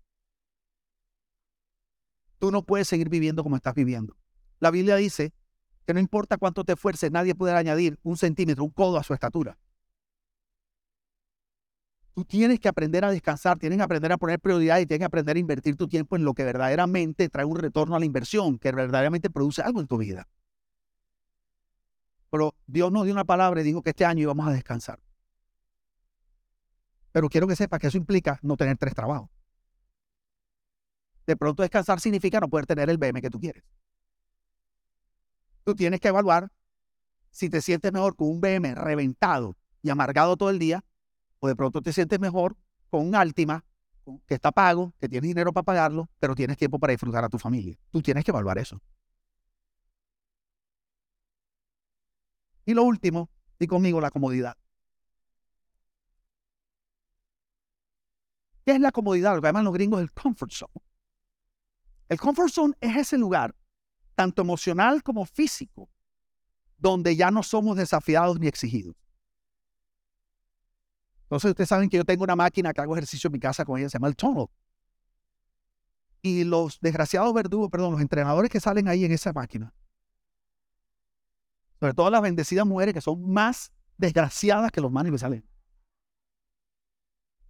[2.38, 4.16] Tú no puedes seguir viviendo como estás viviendo.
[4.58, 5.32] La Biblia dice
[5.86, 9.14] que no importa cuánto te esfuerces, nadie puede añadir un centímetro, un codo a su
[9.14, 9.56] estatura.
[12.16, 15.04] Tú tienes que aprender a descansar, tienes que aprender a poner prioridad y tienes que
[15.04, 18.58] aprender a invertir tu tiempo en lo que verdaderamente trae un retorno a la inversión,
[18.58, 20.26] que verdaderamente produce algo en tu vida.
[22.30, 24.98] Pero Dios nos dio una palabra y dijo que este año íbamos a descansar.
[27.12, 29.28] Pero quiero que sepas que eso implica no tener tres trabajos.
[31.26, 33.62] De pronto descansar significa no poder tener el BM que tú quieres.
[35.64, 36.50] Tú tienes que evaluar
[37.30, 40.82] si te sientes mejor con un BM reventado y amargado todo el día
[41.40, 42.56] o de pronto te sientes mejor
[42.90, 43.64] con un Altima
[44.26, 47.38] que está pago, que tienes dinero para pagarlo, pero tienes tiempo para disfrutar a tu
[47.38, 47.76] familia.
[47.90, 48.80] Tú tienes que evaluar eso.
[52.64, 54.56] Y lo último, y conmigo la comodidad.
[58.64, 59.36] ¿Qué es la comodidad?
[59.36, 60.72] Lo que llaman los gringos el comfort zone.
[62.08, 63.54] El comfort zone es ese lugar,
[64.14, 65.88] tanto emocional como físico,
[66.76, 68.96] donde ya no somos desafiados ni exigidos.
[71.26, 73.78] Entonces ustedes saben que yo tengo una máquina que hago ejercicio en mi casa con
[73.80, 74.48] ella, se llama el Tono.
[76.22, 79.74] Y los desgraciados verdugos, perdón, los entrenadores que salen ahí en esa máquina,
[81.80, 85.44] sobre todo las bendecidas mujeres que son más desgraciadas que los manes que salen.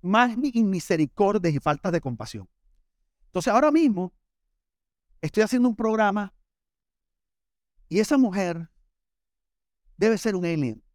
[0.01, 2.49] Más misericordia y faltas de compasión.
[3.27, 4.15] Entonces ahora mismo
[5.21, 6.35] estoy haciendo un programa
[7.89, 8.71] y esa mujer
[9.99, 10.86] debe ser un alien.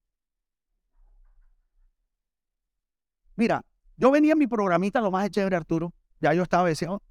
[3.36, 3.66] Mira,
[3.98, 5.94] yo venía en mi programita, lo más chévere, Arturo.
[6.20, 7.02] Ya yo estaba diciendo,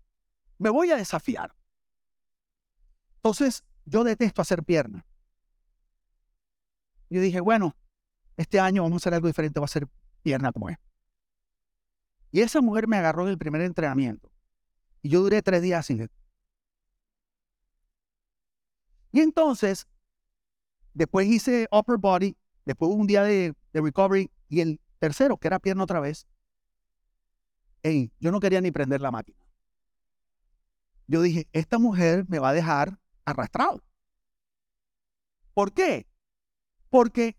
[0.58, 1.54] me voy a desafiar.
[3.16, 5.04] Entonces, yo detesto hacer piernas.
[7.08, 7.76] Yo dije, bueno,
[8.36, 9.88] este año vamos a hacer algo diferente, va a ser
[10.22, 10.78] pierna como es.
[12.30, 14.30] Y esa mujer me agarró en el primer entrenamiento.
[15.02, 16.10] Y yo duré tres días sin él.
[19.12, 19.88] Y entonces,
[20.94, 25.58] después hice upper body, después un día de, de recovery y el Tercero, que era
[25.58, 26.28] pierna otra vez.
[27.82, 29.38] Ey, yo no quería ni prender la máquina.
[31.06, 33.82] Yo dije, esta mujer me va a dejar arrastrado.
[35.54, 36.06] ¿Por qué?
[36.90, 37.36] Porque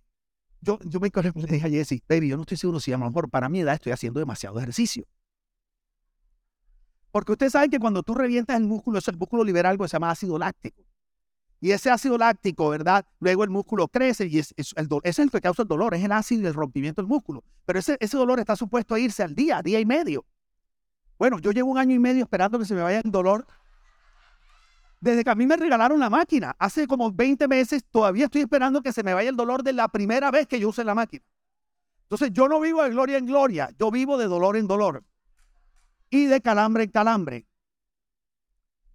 [0.60, 3.30] yo, yo me dije a Jesse, baby, yo no estoy seguro si a lo mejor
[3.30, 5.06] para mi edad estoy haciendo demasiado ejercicio.
[7.12, 9.94] Porque ustedes saben que cuando tú revientas el músculo, ese músculo libera algo que se
[9.94, 10.82] llama ácido láctico.
[11.64, 13.06] Y ese ácido láctico, ¿verdad?
[13.20, 16.12] Luego el músculo crece y es, el, es el que causa el dolor, es el
[16.12, 17.44] ácido y el rompimiento del músculo.
[17.66, 20.26] Pero ese, ese dolor está supuesto a irse al día, día y medio.
[21.20, 23.46] Bueno, yo llevo un año y medio esperando que se me vaya el dolor.
[25.00, 28.82] Desde que a mí me regalaron la máquina, hace como 20 meses, todavía estoy esperando
[28.82, 31.24] que se me vaya el dolor de la primera vez que yo use la máquina.
[32.04, 35.04] Entonces yo no vivo de gloria en gloria, yo vivo de dolor en dolor
[36.10, 37.46] y de calambre en calambre.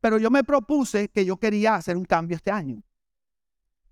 [0.00, 2.82] Pero yo me propuse que yo quería hacer un cambio este año.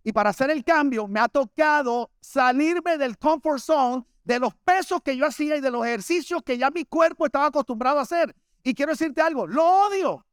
[0.02, 5.00] Y para hacer el cambio me ha tocado salirme del comfort zone, de los pesos
[5.02, 8.34] que yo hacía y de los ejercicios que ya mi cuerpo estaba acostumbrado a hacer.
[8.62, 10.26] Y quiero decirte algo, lo odio.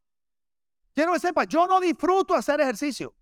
[0.94, 3.14] Quiero que sepas, yo no disfruto hacer ejercicio.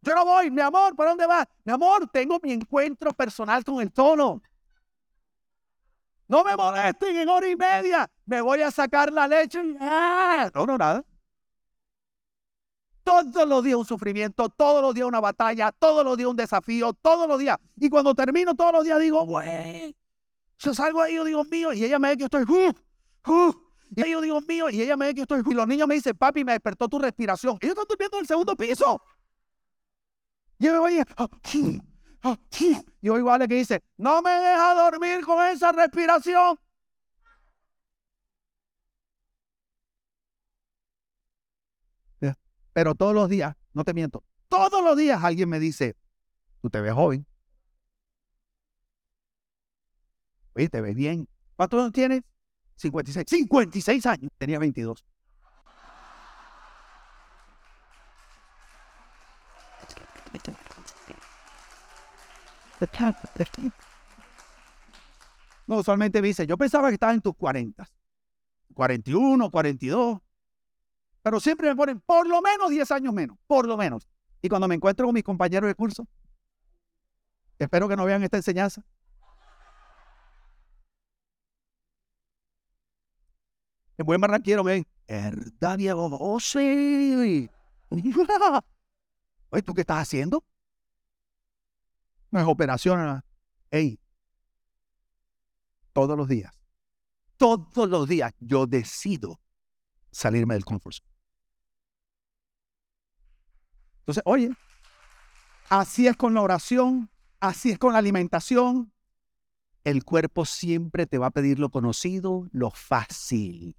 [0.00, 1.46] Yo no voy, mi amor, ¿para dónde vas?
[1.64, 4.42] Mi amor, tengo mi encuentro personal con el tono.
[6.28, 8.10] No me molesten en hora y media.
[8.24, 9.60] Me voy a sacar la leche.
[9.80, 10.50] ¡Ah!
[10.54, 11.04] No, no, nada.
[13.06, 16.92] Todos los días un sufrimiento, todos los días una batalla, todos los días un desafío,
[16.92, 17.56] todos los días.
[17.76, 19.94] Y cuando termino todos los días digo, güey,
[20.58, 23.54] yo salgo ahí, yo digo, mío, y ella me ve que estoy, uh, uh,
[23.94, 26.16] y yo digo, mío, y ella me ve que estoy, y los niños me dicen,
[26.16, 27.56] papi, me despertó tu respiración.
[27.62, 29.00] Yo estoy durmiendo en el segundo piso.
[30.58, 31.28] Y yo me voy, ah,
[33.00, 36.58] y oigo a Ale que dice, no me deja dormir con esa respiración.
[42.76, 45.96] Pero todos los días, no te miento, todos los días alguien me dice,
[46.60, 47.26] tú te ves joven.
[50.52, 51.26] Oye, te ves bien.
[51.56, 52.20] ¿Cuántos años tienes?
[52.74, 53.24] 56.
[53.26, 54.30] 56 años.
[54.36, 55.06] Tenía 22.
[65.66, 67.88] No, usualmente me dice, yo pensaba que estabas en tus 40.
[68.74, 70.25] 41, 42.
[71.26, 74.06] Pero siempre me ponen por lo menos 10 años menos, por lo menos.
[74.40, 76.06] Y cuando me encuentro con mis compañeros de curso,
[77.58, 78.80] espero que no vean esta enseñanza.
[83.96, 86.08] El buen barranquero me ven, ¿verdad, Diego?
[86.12, 87.50] Oh, sí.
[87.90, 90.44] Oye, ¿tú qué estás haciendo?
[92.30, 93.20] No es operación.
[93.72, 93.98] Ey,
[95.92, 96.56] todos los días,
[97.36, 99.40] todos los días yo decido
[100.12, 101.15] salirme del confort
[104.06, 104.52] Entonces, oye,
[105.68, 108.92] así es con la oración, así es con la alimentación.
[109.82, 113.76] El cuerpo siempre te va a pedir lo conocido, lo fácil.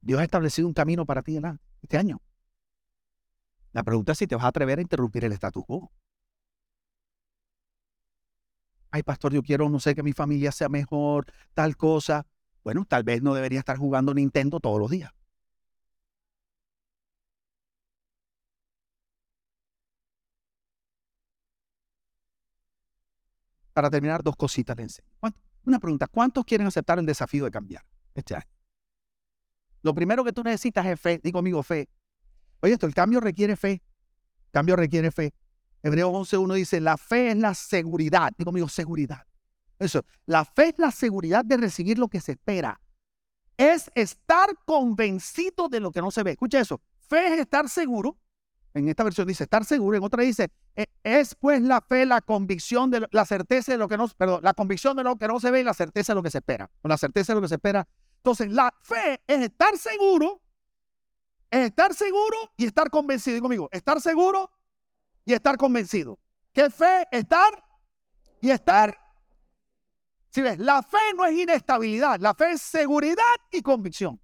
[0.00, 1.38] Dios ha establecido un camino para ti
[1.82, 2.22] este año.
[3.72, 5.92] La pregunta es si te vas a atrever a interrumpir el status quo.
[8.90, 12.26] Ay, pastor, yo quiero, no sé, que mi familia sea mejor, tal cosa.
[12.62, 15.12] Bueno, tal vez no debería estar jugando Nintendo todos los días.
[23.74, 25.08] Para terminar, dos cositas le enseño.
[25.66, 27.84] Una pregunta, ¿cuántos quieren aceptar el desafío de cambiar
[28.14, 28.36] este?
[29.82, 31.20] Lo primero que tú necesitas es fe.
[31.22, 31.88] Digo, amigo, fe.
[32.60, 33.82] Oye, esto, el cambio requiere fe.
[34.50, 35.34] Cambio requiere fe.
[35.82, 38.32] Hebreos 11.1 dice, la fe es la seguridad.
[38.38, 39.26] Digo, amigo, seguridad.
[39.78, 42.80] Eso, la fe es la seguridad de recibir lo que se espera.
[43.56, 46.32] Es estar convencido de lo que no se ve.
[46.32, 46.80] Escucha eso.
[46.96, 48.16] Fe es estar seguro.
[48.74, 49.96] En esta versión dice estar seguro.
[49.96, 53.88] En otra dice, e, es pues la fe, la convicción de la certeza de lo
[53.88, 56.16] que no, perdón, la convicción de lo que no se ve y la certeza de
[56.16, 56.70] lo que se espera.
[56.82, 57.86] O la certeza de lo que se espera.
[58.16, 60.40] Entonces, la fe es estar seguro
[61.54, 63.34] es estar seguro y estar convencido.
[63.34, 64.50] Digo conmigo, estar seguro
[65.24, 66.18] y estar convencido.
[66.52, 67.06] ¿Qué fe?
[67.12, 67.64] Estar
[68.40, 68.98] y estar.
[70.30, 74.20] Si ves, la fe no es inestabilidad, la fe es seguridad y convicción.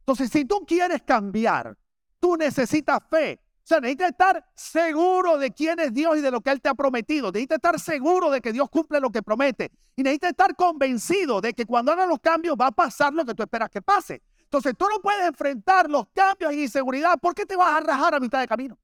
[0.00, 1.78] Entonces, si tú quieres cambiar,
[2.24, 3.38] tú necesitas fe.
[3.38, 6.70] O sea, necesitas estar seguro de quién es Dios y de lo que Él te
[6.70, 7.30] ha prometido.
[7.30, 9.70] Necesitas estar seguro de que Dios cumple lo que promete.
[9.94, 13.34] Y necesitas estar convencido de que cuando hagan los cambios va a pasar lo que
[13.34, 14.22] tú esperas que pase.
[14.38, 17.18] Entonces tú no puedes enfrentar los cambios y inseguridad.
[17.20, 18.78] ¿Por qué te vas a rajar a mitad de camino?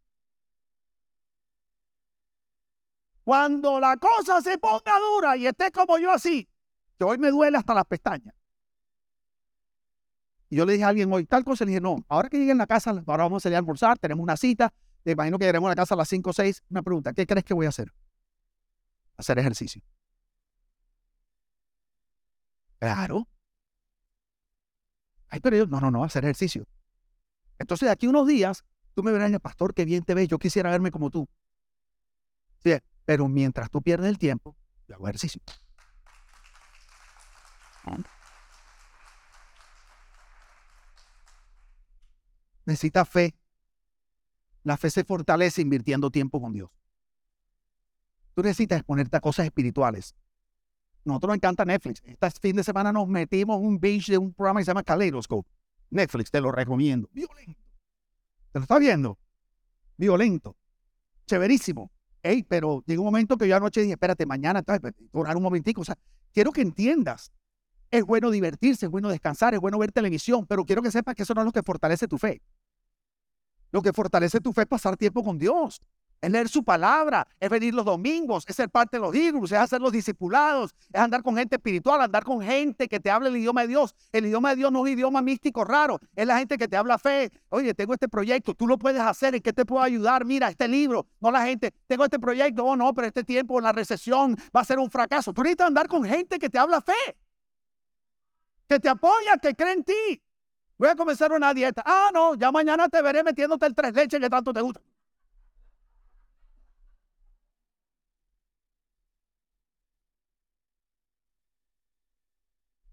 [3.24, 6.46] Cuando la cosa se ponga dura y esté como yo así,
[6.98, 8.34] que hoy me duele hasta las pestañas.
[10.50, 12.50] Y yo le dije a alguien hoy tal cosa, le dije, no, ahora que llegue
[12.52, 15.44] en la casa, ahora vamos a salir a almorzar, tenemos una cita, te imagino que
[15.44, 16.64] llegaremos a la casa a las 5 o 6.
[16.68, 17.90] Una pregunta, ¿qué crees que voy a hacer?
[19.16, 19.82] Hacer ejercicio.
[22.78, 23.26] Claro,
[25.30, 26.66] Ay, pero yo, no, no, no, hacer ejercicio.
[27.58, 30.70] Entonces, de aquí unos días, tú me verás, pastor, qué bien te ves, yo quisiera
[30.70, 31.28] verme como tú.
[32.58, 32.72] Sí,
[33.04, 34.56] pero mientras tú pierdes el tiempo,
[34.88, 35.40] yo hago ejercicio.
[42.70, 43.34] Necesitas fe.
[44.62, 46.70] La fe se fortalece invirtiendo tiempo con Dios.
[48.32, 50.14] Tú necesitas exponerte a cosas espirituales.
[51.04, 52.00] Nosotros nos encanta Netflix.
[52.04, 55.50] Este fin de semana nos metimos un binge de un programa que se llama Kaleidoscope.
[55.90, 57.08] Netflix, te lo recomiendo.
[57.12, 57.60] Violento.
[58.52, 59.18] ¿Te lo estás viendo?
[59.96, 60.56] Violento.
[61.26, 61.90] Chéverísimo.
[62.22, 65.80] Ey, pero llegó un momento que yo anoche dije, espérate, mañana, pues, orar un momentico.
[65.80, 65.98] O sea,
[66.32, 67.32] quiero que entiendas.
[67.90, 71.24] Es bueno divertirse, es bueno descansar, es bueno ver televisión, pero quiero que sepas que
[71.24, 72.40] eso no es lo que fortalece tu fe.
[73.70, 75.80] Lo que fortalece tu fe es pasar tiempo con Dios
[76.20, 79.58] es leer su palabra, es venir los domingos, es ser parte de los hijos, es
[79.58, 83.36] hacer los discipulados, es andar con gente espiritual, andar con gente que te hable el
[83.36, 83.94] idioma de Dios.
[84.12, 86.76] El idioma de Dios no es un idioma místico raro, es la gente que te
[86.76, 87.30] habla fe.
[87.48, 90.24] Oye, tengo este proyecto, tú lo puedes hacer, ¿en qué te puedo ayudar?
[90.24, 93.72] Mira, este libro, no la gente, tengo este proyecto, oh no, pero este tiempo, la
[93.72, 95.32] recesión va a ser un fracaso.
[95.32, 97.16] Tú necesitas andar con gente que te habla fe,
[98.68, 100.22] que te apoya, que cree en ti.
[100.80, 101.82] Voy a comenzar una dieta.
[101.84, 104.80] Ah, no, ya mañana te veré metiéndote el tres leches que tanto te gusta.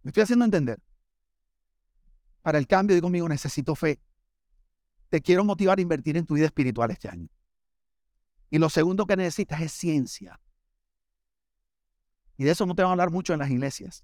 [0.03, 0.81] Me estoy haciendo entender.
[2.41, 4.01] Para el cambio, digo conmigo, necesito fe.
[5.07, 7.29] Te quiero motivar a invertir en tu vida espiritual este año.
[8.49, 10.41] Y lo segundo que necesitas es ciencia.
[12.35, 14.03] Y de eso no te van a hablar mucho en las iglesias.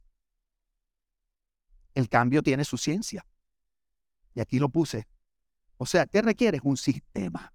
[1.94, 3.26] El cambio tiene su ciencia.
[4.34, 5.08] Y aquí lo puse.
[5.78, 6.62] O sea, ¿qué requieres?
[6.64, 7.54] Un sistema.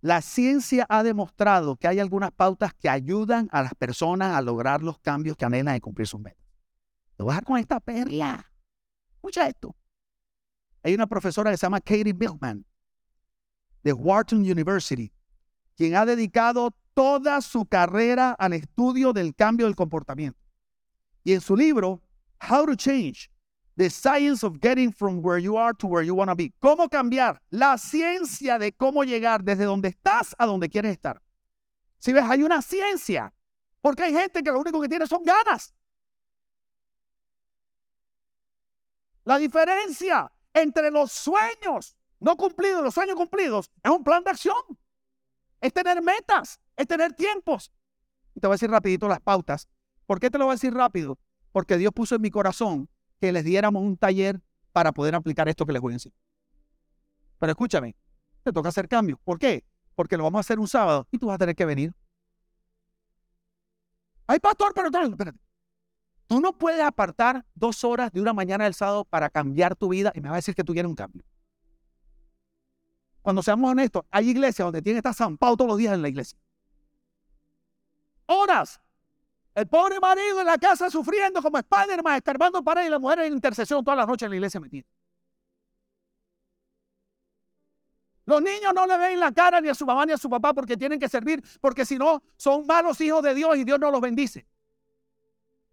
[0.00, 4.82] La ciencia ha demostrado que hay algunas pautas que ayudan a las personas a lograr
[4.82, 6.42] los cambios que anhelan y cumplir sus metas.
[7.16, 8.50] Te voy a dejar con esta perla.
[9.14, 9.76] Escucha esto.
[10.82, 12.66] Hay una profesora que se llama Katie Milkman
[13.84, 15.12] de Wharton University,
[15.76, 20.38] quien ha dedicado toda su carrera al estudio del cambio del comportamiento.
[21.24, 22.02] Y en su libro,
[22.50, 23.30] How to Change,
[23.76, 26.52] The Science of Getting from Where You Are to Where You Want to Be.
[26.60, 31.22] Cómo cambiar, la ciencia de cómo llegar desde donde estás a donde quieres estar.
[31.98, 33.32] Si ves, hay una ciencia,
[33.80, 35.74] porque hay gente que lo único que tiene son ganas.
[39.24, 44.30] La diferencia entre los sueños no cumplidos y los sueños cumplidos es un plan de
[44.30, 44.56] acción.
[45.60, 47.72] Es tener metas, es tener tiempos.
[48.34, 49.68] Y te voy a decir rapidito las pautas.
[50.06, 51.18] ¿Por qué te lo voy a decir rápido?
[51.52, 52.88] Porque Dios puso en mi corazón
[53.22, 54.40] que les diéramos un taller
[54.72, 56.12] para poder aplicar esto que les voy a decir.
[57.38, 57.94] Pero escúchame,
[58.42, 59.16] te toca hacer cambios.
[59.22, 59.64] ¿Por qué?
[59.94, 61.94] Porque lo vamos a hacer un sábado y tú vas a tener que venir.
[64.26, 65.38] Ay, pastor, pero espérate.
[66.26, 70.10] Tú no puedes apartar dos horas de una mañana del sábado para cambiar tu vida
[70.16, 71.22] y me va a decir que tú quieres un cambio.
[73.20, 76.08] Cuando seamos honestos, hay iglesias donde tiene que estar zampado todos los días en la
[76.08, 76.36] iglesia.
[78.26, 78.80] Horas.
[79.54, 83.34] El pobre marido en la casa sufriendo como Spider-Man, escarbando para y la mujer en
[83.34, 84.86] intercesión toda la noche en la iglesia metida.
[88.24, 90.54] Los niños no le ven la cara ni a su mamá ni a su papá
[90.54, 93.90] porque tienen que servir, porque si no, son malos hijos de Dios y Dios no
[93.90, 94.46] los bendice.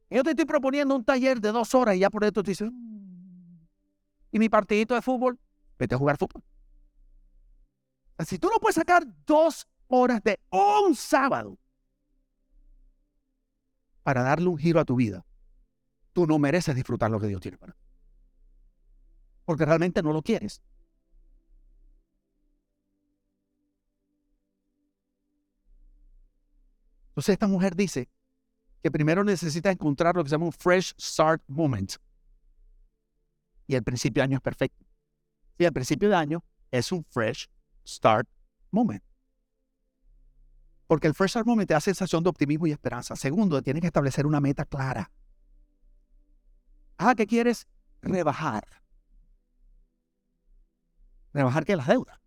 [0.09, 2.69] Yo te estoy proponiendo un taller de dos horas y ya por esto te dices,
[2.71, 3.59] mm,
[4.32, 5.39] ¿y mi partidito de fútbol?
[5.77, 6.43] Vete a jugar fútbol.
[8.25, 11.57] Si tú no puedes sacar dos horas de un sábado
[14.10, 15.24] para darle un giro a tu vida,
[16.14, 17.80] tú no mereces disfrutar lo que Dios tiene para ti.
[19.45, 20.64] Porque realmente no lo quieres.
[27.10, 28.10] Entonces esta mujer dice
[28.82, 31.93] que primero necesita encontrar lo que se llama un fresh start moment.
[33.68, 34.88] Y el principio de año es perfecto.
[35.60, 37.47] Y el principio de año es un fresh
[37.86, 38.28] start
[38.72, 39.03] moment.
[40.89, 43.15] Porque el fresh start te da sensación de optimismo y esperanza.
[43.15, 45.11] Segundo, tienes que establecer una meta clara.
[46.97, 47.67] Ah, ¿qué quieres?
[48.01, 48.65] Rebajar.
[51.31, 51.75] ¿Rebajar qué?
[51.75, 52.19] Las deudas.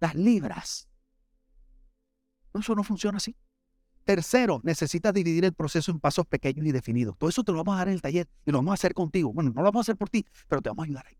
[0.00, 0.88] Las libras.
[2.54, 3.36] Eso no funciona así.
[4.04, 7.18] Tercero, necesitas dividir el proceso en pasos pequeños y definidos.
[7.18, 8.94] Todo eso te lo vamos a dar en el taller y lo vamos a hacer
[8.94, 9.34] contigo.
[9.34, 11.18] Bueno, no lo vamos a hacer por ti, pero te vamos a ayudar ahí.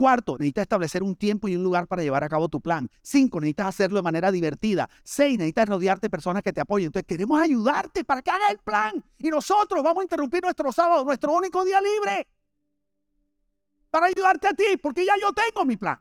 [0.00, 2.88] Cuarto, necesitas establecer un tiempo y un lugar para llevar a cabo tu plan.
[3.02, 4.88] Cinco, necesitas hacerlo de manera divertida.
[5.04, 6.86] Seis, necesitas rodearte de personas que te apoyen.
[6.86, 9.04] Entonces, queremos ayudarte para que hagas el plan.
[9.18, 12.26] Y nosotros vamos a interrumpir nuestro sábado, nuestro único día libre,
[13.90, 16.00] para ayudarte a ti, porque ya yo tengo mi plan.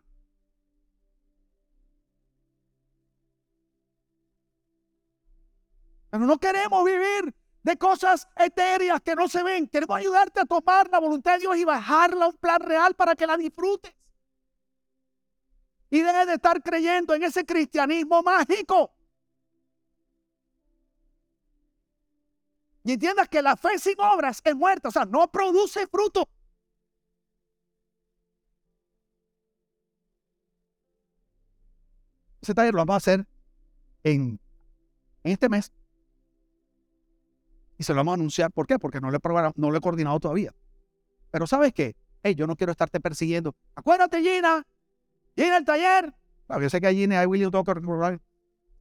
[6.09, 7.35] Pero no queremos vivir
[7.69, 9.67] de cosas etéreas que no se ven.
[9.67, 13.15] Queremos ayudarte a tomar la voluntad de Dios y bajarla a un plan real para
[13.15, 13.93] que la disfrutes.
[15.91, 18.91] Y dejes de estar creyendo en ese cristianismo mágico.
[22.83, 26.27] Y entiendas que la fe sin obras es muerta, o sea, no produce fruto.
[32.41, 33.27] Ese taller lo vamos a hacer
[34.03, 34.39] en,
[35.23, 35.71] en este mes
[37.79, 38.51] y se lo vamos a anunciar.
[38.51, 38.77] ¿Por qué?
[38.77, 40.53] Porque no lo he, no lo he coordinado todavía.
[41.31, 41.95] Pero ¿sabes qué?
[42.21, 43.55] Hey, yo no quiero estarte persiguiendo.
[43.73, 44.67] Acuérdate, Gina.
[45.35, 46.13] Gina, el taller.
[46.49, 47.71] yo sé que a Gina, a William tengo que.
[47.71, 48.19] Ellos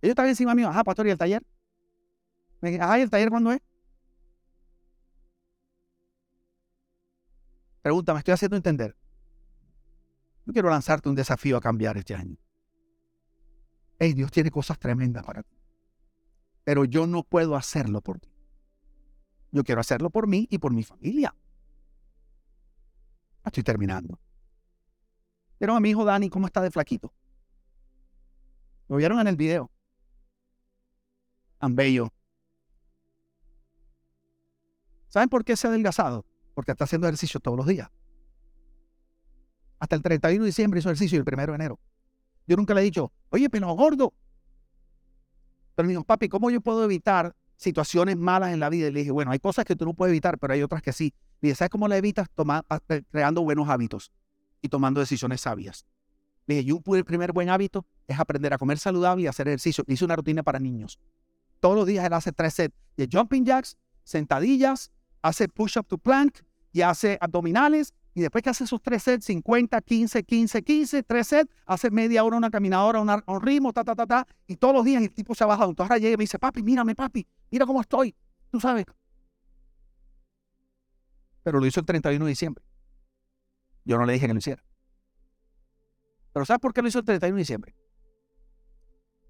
[0.02, 0.68] están encima mío.
[0.68, 1.46] Ajá, pastor, ¿y el taller?
[2.80, 3.60] Ajá, ¿y el taller cuándo es?
[7.80, 8.96] Pregunta, me estoy haciendo entender.
[10.44, 12.36] Yo quiero lanzarte un desafío a cambiar este año.
[14.00, 15.56] Hey, Dios tiene cosas tremendas para ti.
[16.64, 18.37] Pero yo no puedo hacerlo por ti.
[19.50, 21.34] Yo quiero hacerlo por mí y por mi familia.
[23.44, 24.18] Estoy terminando.
[25.58, 27.12] Pero a mi hijo Dani, ¿cómo está de flaquito?
[28.88, 29.70] Lo vieron en el video.
[31.58, 32.12] Tan bello.
[35.08, 36.24] ¿Saben por qué se ha adelgazado?
[36.54, 37.90] Porque está haciendo ejercicio todos los días.
[39.78, 41.80] Hasta el 31 de diciembre hizo ejercicio y el 1 de enero.
[42.46, 44.12] Yo nunca le he dicho, oye, pero gordo.
[45.74, 48.88] Pero me dijo, papi, ¿cómo yo puedo evitar situaciones malas en la vida.
[48.88, 50.92] Y le dije, bueno, hay cosas que tú no puedes evitar, pero hay otras que
[50.94, 51.12] sí.
[51.42, 52.28] Y dije, ¿sabes cómo la evitas?
[52.88, 54.10] Eh, creando buenos hábitos
[54.62, 55.84] y tomando decisiones sabias.
[56.46, 59.84] Le dije, yo el primer buen hábito es aprender a comer saludable y hacer ejercicio.
[59.86, 60.98] Hice una rutina para niños.
[61.60, 64.90] Todos los días él hace tres sets de jumping jacks, sentadillas,
[65.20, 66.38] hace push-up to plank
[66.72, 71.28] y hace abdominales y después que hace esos tres sets, 50, 15, 15, 15, tres
[71.28, 74.26] sets, hace media hora una caminadora, un ritmo, ta, ta, ta, ta.
[74.48, 75.70] Y todos los días el tipo se ha bajado.
[75.70, 78.16] Entonces ahora llega y me dice, papi, mírame, papi, mira cómo estoy.
[78.50, 78.86] Tú sabes.
[81.44, 82.64] Pero lo hizo el 31 de diciembre.
[83.84, 84.64] Yo no le dije que lo hiciera.
[86.32, 87.74] Pero ¿sabes por qué lo hizo el 31 de diciembre?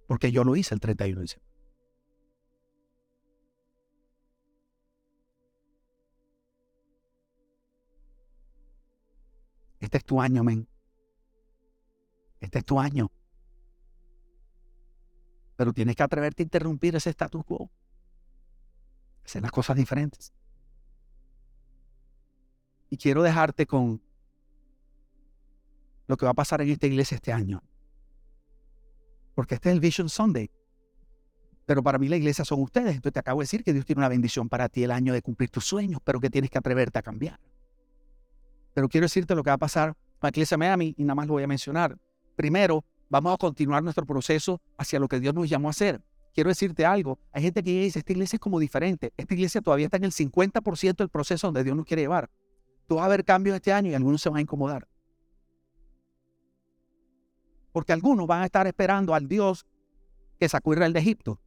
[0.06, 1.57] Porque yo lo hice el 31 de diciembre.
[9.80, 10.68] Este es tu año, men.
[12.40, 13.10] Este es tu año.
[15.56, 17.70] Pero tienes que atreverte a interrumpir ese status quo.
[19.24, 20.32] Hacer las cosas diferentes.
[22.90, 24.00] Y quiero dejarte con
[26.06, 27.62] lo que va a pasar en esta iglesia este año.
[29.34, 30.50] Porque este es el Vision Sunday.
[31.66, 32.94] Pero para mí la iglesia son ustedes.
[32.94, 35.20] Entonces te acabo de decir que Dios tiene una bendición para ti el año de
[35.20, 37.38] cumplir tus sueños, pero que tienes que atreverte a cambiar.
[38.74, 41.34] Pero quiero decirte lo que va a pasar con iglesia Miami y nada más lo
[41.34, 41.96] voy a mencionar.
[42.36, 46.02] Primero, vamos a continuar nuestro proceso hacia lo que Dios nos llamó a hacer.
[46.34, 47.18] Quiero decirte algo.
[47.32, 49.12] Hay gente que dice, esta iglesia es como diferente.
[49.16, 52.30] Esta iglesia todavía está en el 50% del proceso donde Dios nos quiere llevar.
[52.86, 54.86] Tú vas a ver cambios este año y algunos se van a incomodar.
[57.72, 59.66] Porque algunos van a estar esperando al Dios
[60.38, 61.40] que sacó Israel de Egipto.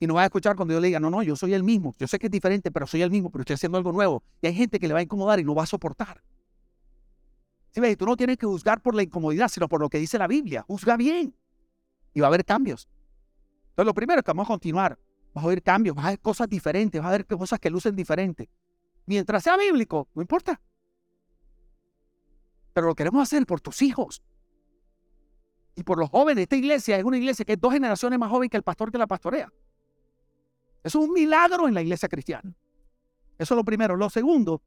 [0.00, 1.94] Y no va a escuchar cuando yo le diga, no, no, yo soy el mismo.
[1.98, 4.22] Yo sé que es diferente, pero soy el mismo, pero estoy haciendo algo nuevo.
[4.40, 6.22] Y hay gente que le va a incomodar y no va a soportar.
[7.70, 7.98] ¿Sí ves?
[7.98, 10.64] Tú no tienes que juzgar por la incomodidad, sino por lo que dice la Biblia.
[10.68, 11.34] Juzga bien.
[12.14, 12.88] Y va a haber cambios.
[13.70, 14.98] Entonces, lo primero es que vamos a continuar.
[15.34, 17.94] Vas a ver cambios, vas a ver cosas diferentes, vas a ver cosas que lucen
[17.94, 18.48] diferentes.
[19.06, 20.60] Mientras sea bíblico, no importa.
[22.72, 24.22] Pero lo queremos hacer por tus hijos
[25.74, 26.42] y por los jóvenes.
[26.42, 28.98] Esta iglesia es una iglesia que es dos generaciones más joven que el pastor que
[28.98, 29.52] la pastorea.
[30.82, 32.54] Eso es un milagro en la iglesia cristiana.
[33.38, 33.96] Eso es lo primero.
[33.96, 34.62] Lo segundo,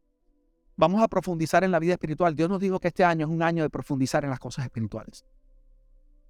[0.76, 2.36] vamos a profundizar en la vida espiritual.
[2.36, 5.26] Dios nos dijo que este año es un año de profundizar en las cosas espirituales.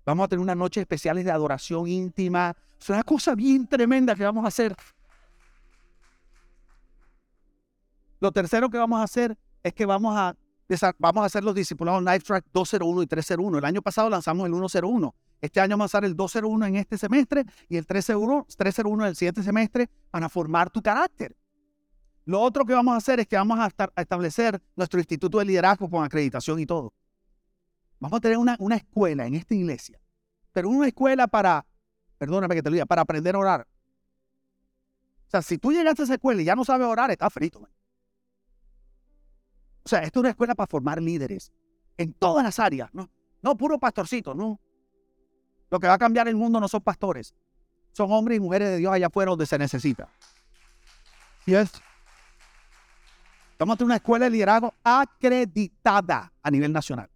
[0.05, 2.55] Vamos a tener unas noches especiales de adoración íntima.
[2.79, 4.75] Es una cosa bien tremenda que vamos a hacer.
[8.19, 10.35] Lo tercero que vamos a hacer es que vamos a,
[10.97, 13.57] vamos a hacer los discipulados Life Track 201 y 301.
[13.57, 15.15] El año pasado lanzamos el 101.
[15.41, 19.09] Este año vamos a hacer el 201 en este semestre y el 301, 301 en
[19.09, 21.35] el siguiente semestre para formar tu carácter.
[22.25, 25.89] Lo otro que vamos a hacer es que vamos a, establecer nuestro instituto de liderazgo
[25.89, 26.93] con acreditación y todo.
[27.99, 29.99] Vamos a tener una, escuela en esta iglesia,
[30.53, 31.65] pero una escuela para,
[32.19, 33.67] perdóname que te lo diga, para aprender a orar.
[35.27, 37.67] O sea, si tú llegaste a esa escuela y ya no sabes orar, está frito.
[39.83, 41.51] O sea, esto es una escuela para formar líderes
[41.97, 42.91] en todas las áreas.
[42.93, 44.59] No, puro pastorcito, no.
[45.71, 47.33] Lo que va a cambiar el mundo no son pastores,
[47.93, 50.09] son hombres y mujeres de Dios allá afuera donde se necesita.
[51.45, 51.71] Y es.
[53.57, 57.09] A tener una escuela de liderazgo acreditada a nivel nacional.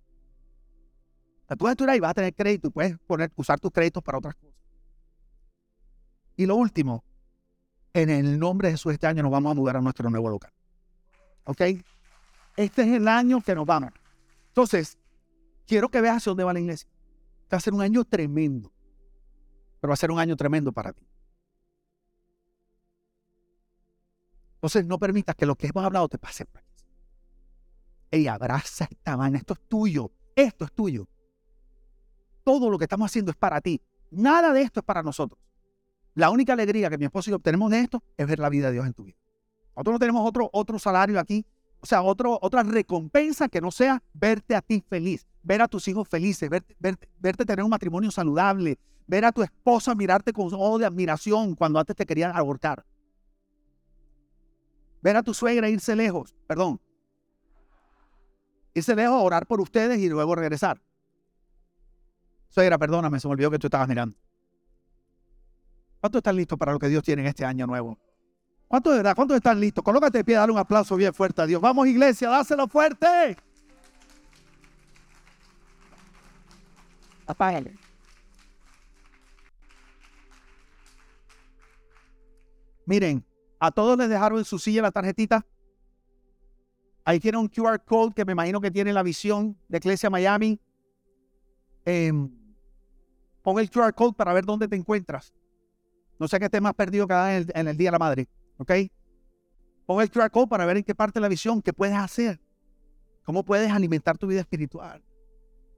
[1.43, 2.97] O sea, tú estudiar y vas a tener crédito y puedes
[3.35, 4.55] usar tus créditos para otras cosas.
[6.37, 7.03] Y lo último,
[7.93, 10.51] en el nombre de Jesús este año nos vamos a mudar a nuestro nuevo local.
[11.45, 11.61] ¿Ok?
[12.57, 13.91] Este es el año que nos vamos.
[14.49, 14.97] Entonces,
[15.65, 16.87] quiero que veas hacia dónde va la iglesia.
[17.51, 18.71] Va a ser un año tremendo.
[19.79, 21.07] Pero va a ser un año tremendo para ti.
[24.55, 26.83] Entonces, no permitas que lo que hemos hablado te pase por aquí.
[28.11, 29.37] Ey, abraza esta vaina.
[29.37, 30.11] Esto es tuyo.
[30.35, 31.07] Esto es tuyo.
[32.43, 33.81] Todo lo que estamos haciendo es para ti.
[34.11, 35.39] Nada de esto es para nosotros.
[36.13, 38.67] La única alegría que mi esposo y yo obtenemos de esto es ver la vida
[38.67, 39.17] de Dios en tu vida.
[39.75, 41.45] Nosotros no tenemos otro, otro salario aquí,
[41.85, 45.87] o sea, otro, otra recompensa que no sea verte a ti feliz ver a tus
[45.87, 50.87] hijos felices, verte tener un matrimonio saludable, ver a tu esposa mirarte con ojos de
[50.87, 52.83] admiración cuando antes te querían abortar.
[55.03, 56.81] Ver a tu suegra irse lejos, perdón.
[58.73, 60.81] Irse lejos, orar por ustedes y luego regresar.
[62.49, 64.17] Suegra, perdóname, se me olvidó que tú estabas mirando.
[66.01, 67.99] ¿Cuántos están listos para lo que Dios tiene en este año nuevo?
[68.67, 69.15] ¿Cuántos de verdad?
[69.15, 69.83] ¿Cuántos están listos?
[69.83, 71.61] Colócate de pie, dale un aplauso bien fuerte a Dios.
[71.61, 73.37] Vamos, iglesia, dáselo fuerte.
[77.27, 77.75] Apágale.
[82.85, 83.25] Miren,
[83.59, 85.45] a todos les dejaron en su silla la tarjetita.
[87.03, 90.59] Ahí tiene un QR code que me imagino que tiene la visión de Iglesia Miami.
[91.85, 92.29] Em,
[93.43, 95.33] pon el QR code para ver dónde te encuentras.
[96.17, 98.27] No sé que estés más perdido cada en en el Día de la Madre.
[98.57, 98.71] ¿Ok?
[99.85, 102.39] Pon el QR code para ver en qué parte de la visión, qué puedes hacer.
[103.23, 105.03] ¿Cómo puedes alimentar tu vida espiritual?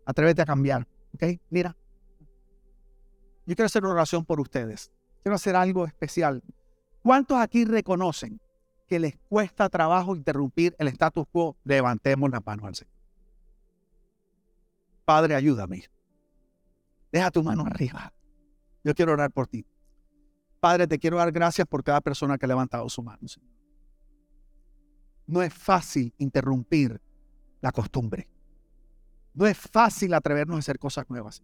[0.05, 0.87] Atrévete a cambiar.
[1.13, 1.39] ¿Ok?
[1.49, 1.75] Mira.
[3.45, 4.91] Yo quiero hacer una oración por ustedes.
[5.23, 6.43] Quiero hacer algo especial.
[7.01, 8.41] ¿Cuántos aquí reconocen
[8.87, 11.57] que les cuesta trabajo interrumpir el status quo?
[11.63, 12.93] Levantemos las manos al Señor.
[15.05, 15.85] Padre, ayúdame.
[17.11, 18.13] Deja tu mano arriba.
[18.83, 19.65] Yo quiero orar por ti.
[20.59, 23.19] Padre, te quiero dar gracias por cada persona que ha levantado su mano.
[25.25, 27.01] No es fácil interrumpir
[27.61, 28.29] la costumbre.
[29.33, 31.43] No es fácil atrevernos a hacer cosas nuevas.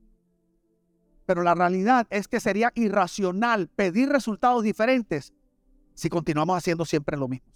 [1.26, 5.34] Pero la realidad es que sería irracional pedir resultados diferentes
[5.94, 7.54] si continuamos haciendo siempre lo mismo.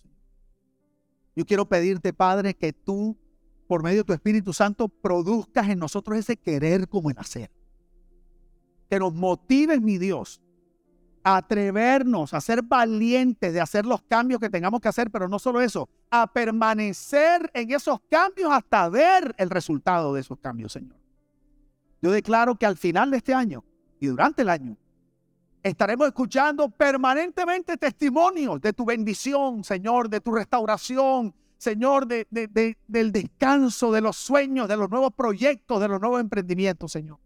[1.36, 3.18] Yo quiero pedirte, Padre, que tú,
[3.68, 7.51] por medio de tu Espíritu Santo, produzcas en nosotros ese querer como el hacer.
[8.89, 10.41] Que nos motives, mi Dios,
[11.36, 15.59] atrevernos a ser valientes de hacer los cambios que tengamos que hacer, pero no solo
[15.61, 20.95] eso, a permanecer en esos cambios hasta ver el resultado de esos cambios, Señor.
[22.01, 23.63] Yo declaro que al final de este año
[23.99, 24.78] y durante el año,
[25.63, 32.28] estaremos escuchando permanentemente testimonios de tu bendición, Señor, de tu restauración, Señor, de,
[32.88, 37.19] del descanso, de los sueños, de los nuevos proyectos, de los nuevos emprendimientos, Señor.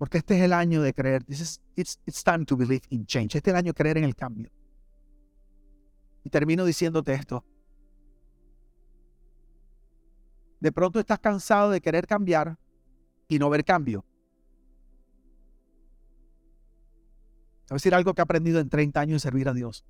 [0.00, 1.26] Porque este es el año de creer.
[1.28, 3.36] It's time to believe in change.
[3.36, 4.50] Este es el año de creer en el cambio.
[6.24, 7.44] Y termino diciéndote esto.
[10.58, 12.58] De pronto estás cansado de querer cambiar
[13.28, 14.06] y no ver cambio.
[17.66, 19.84] Te voy a decir algo que he aprendido en 30 años de servir a Dios.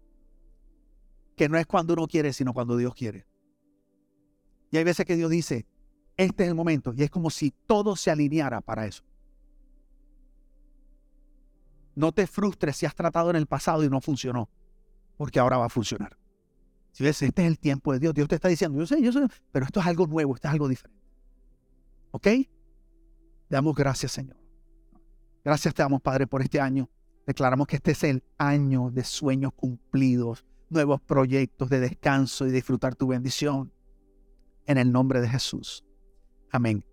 [1.36, 3.28] Que no es cuando uno quiere, sino cuando Dios quiere.
[4.72, 5.66] Y hay veces que Dios dice,
[6.16, 6.92] este es el momento.
[6.96, 9.04] Y es como si todo se alineara para eso.
[11.94, 14.48] No te frustres si has tratado en el pasado y no funcionó,
[15.16, 16.16] porque ahora va a funcionar.
[16.92, 18.14] Si ves, este es el tiempo de Dios.
[18.14, 19.20] Dios te está diciendo, yo sé, yo sé,
[19.52, 21.00] pero esto es algo nuevo, esto es algo diferente.
[22.10, 22.28] ¿Ok?
[23.48, 24.36] Damos gracias, Señor.
[25.44, 26.88] Gracias te damos, Padre, por este año.
[27.26, 32.94] Declaramos que este es el año de sueños cumplidos, nuevos proyectos de descanso y disfrutar
[32.94, 33.72] tu bendición.
[34.66, 35.84] En el nombre de Jesús.
[36.50, 36.89] Amén.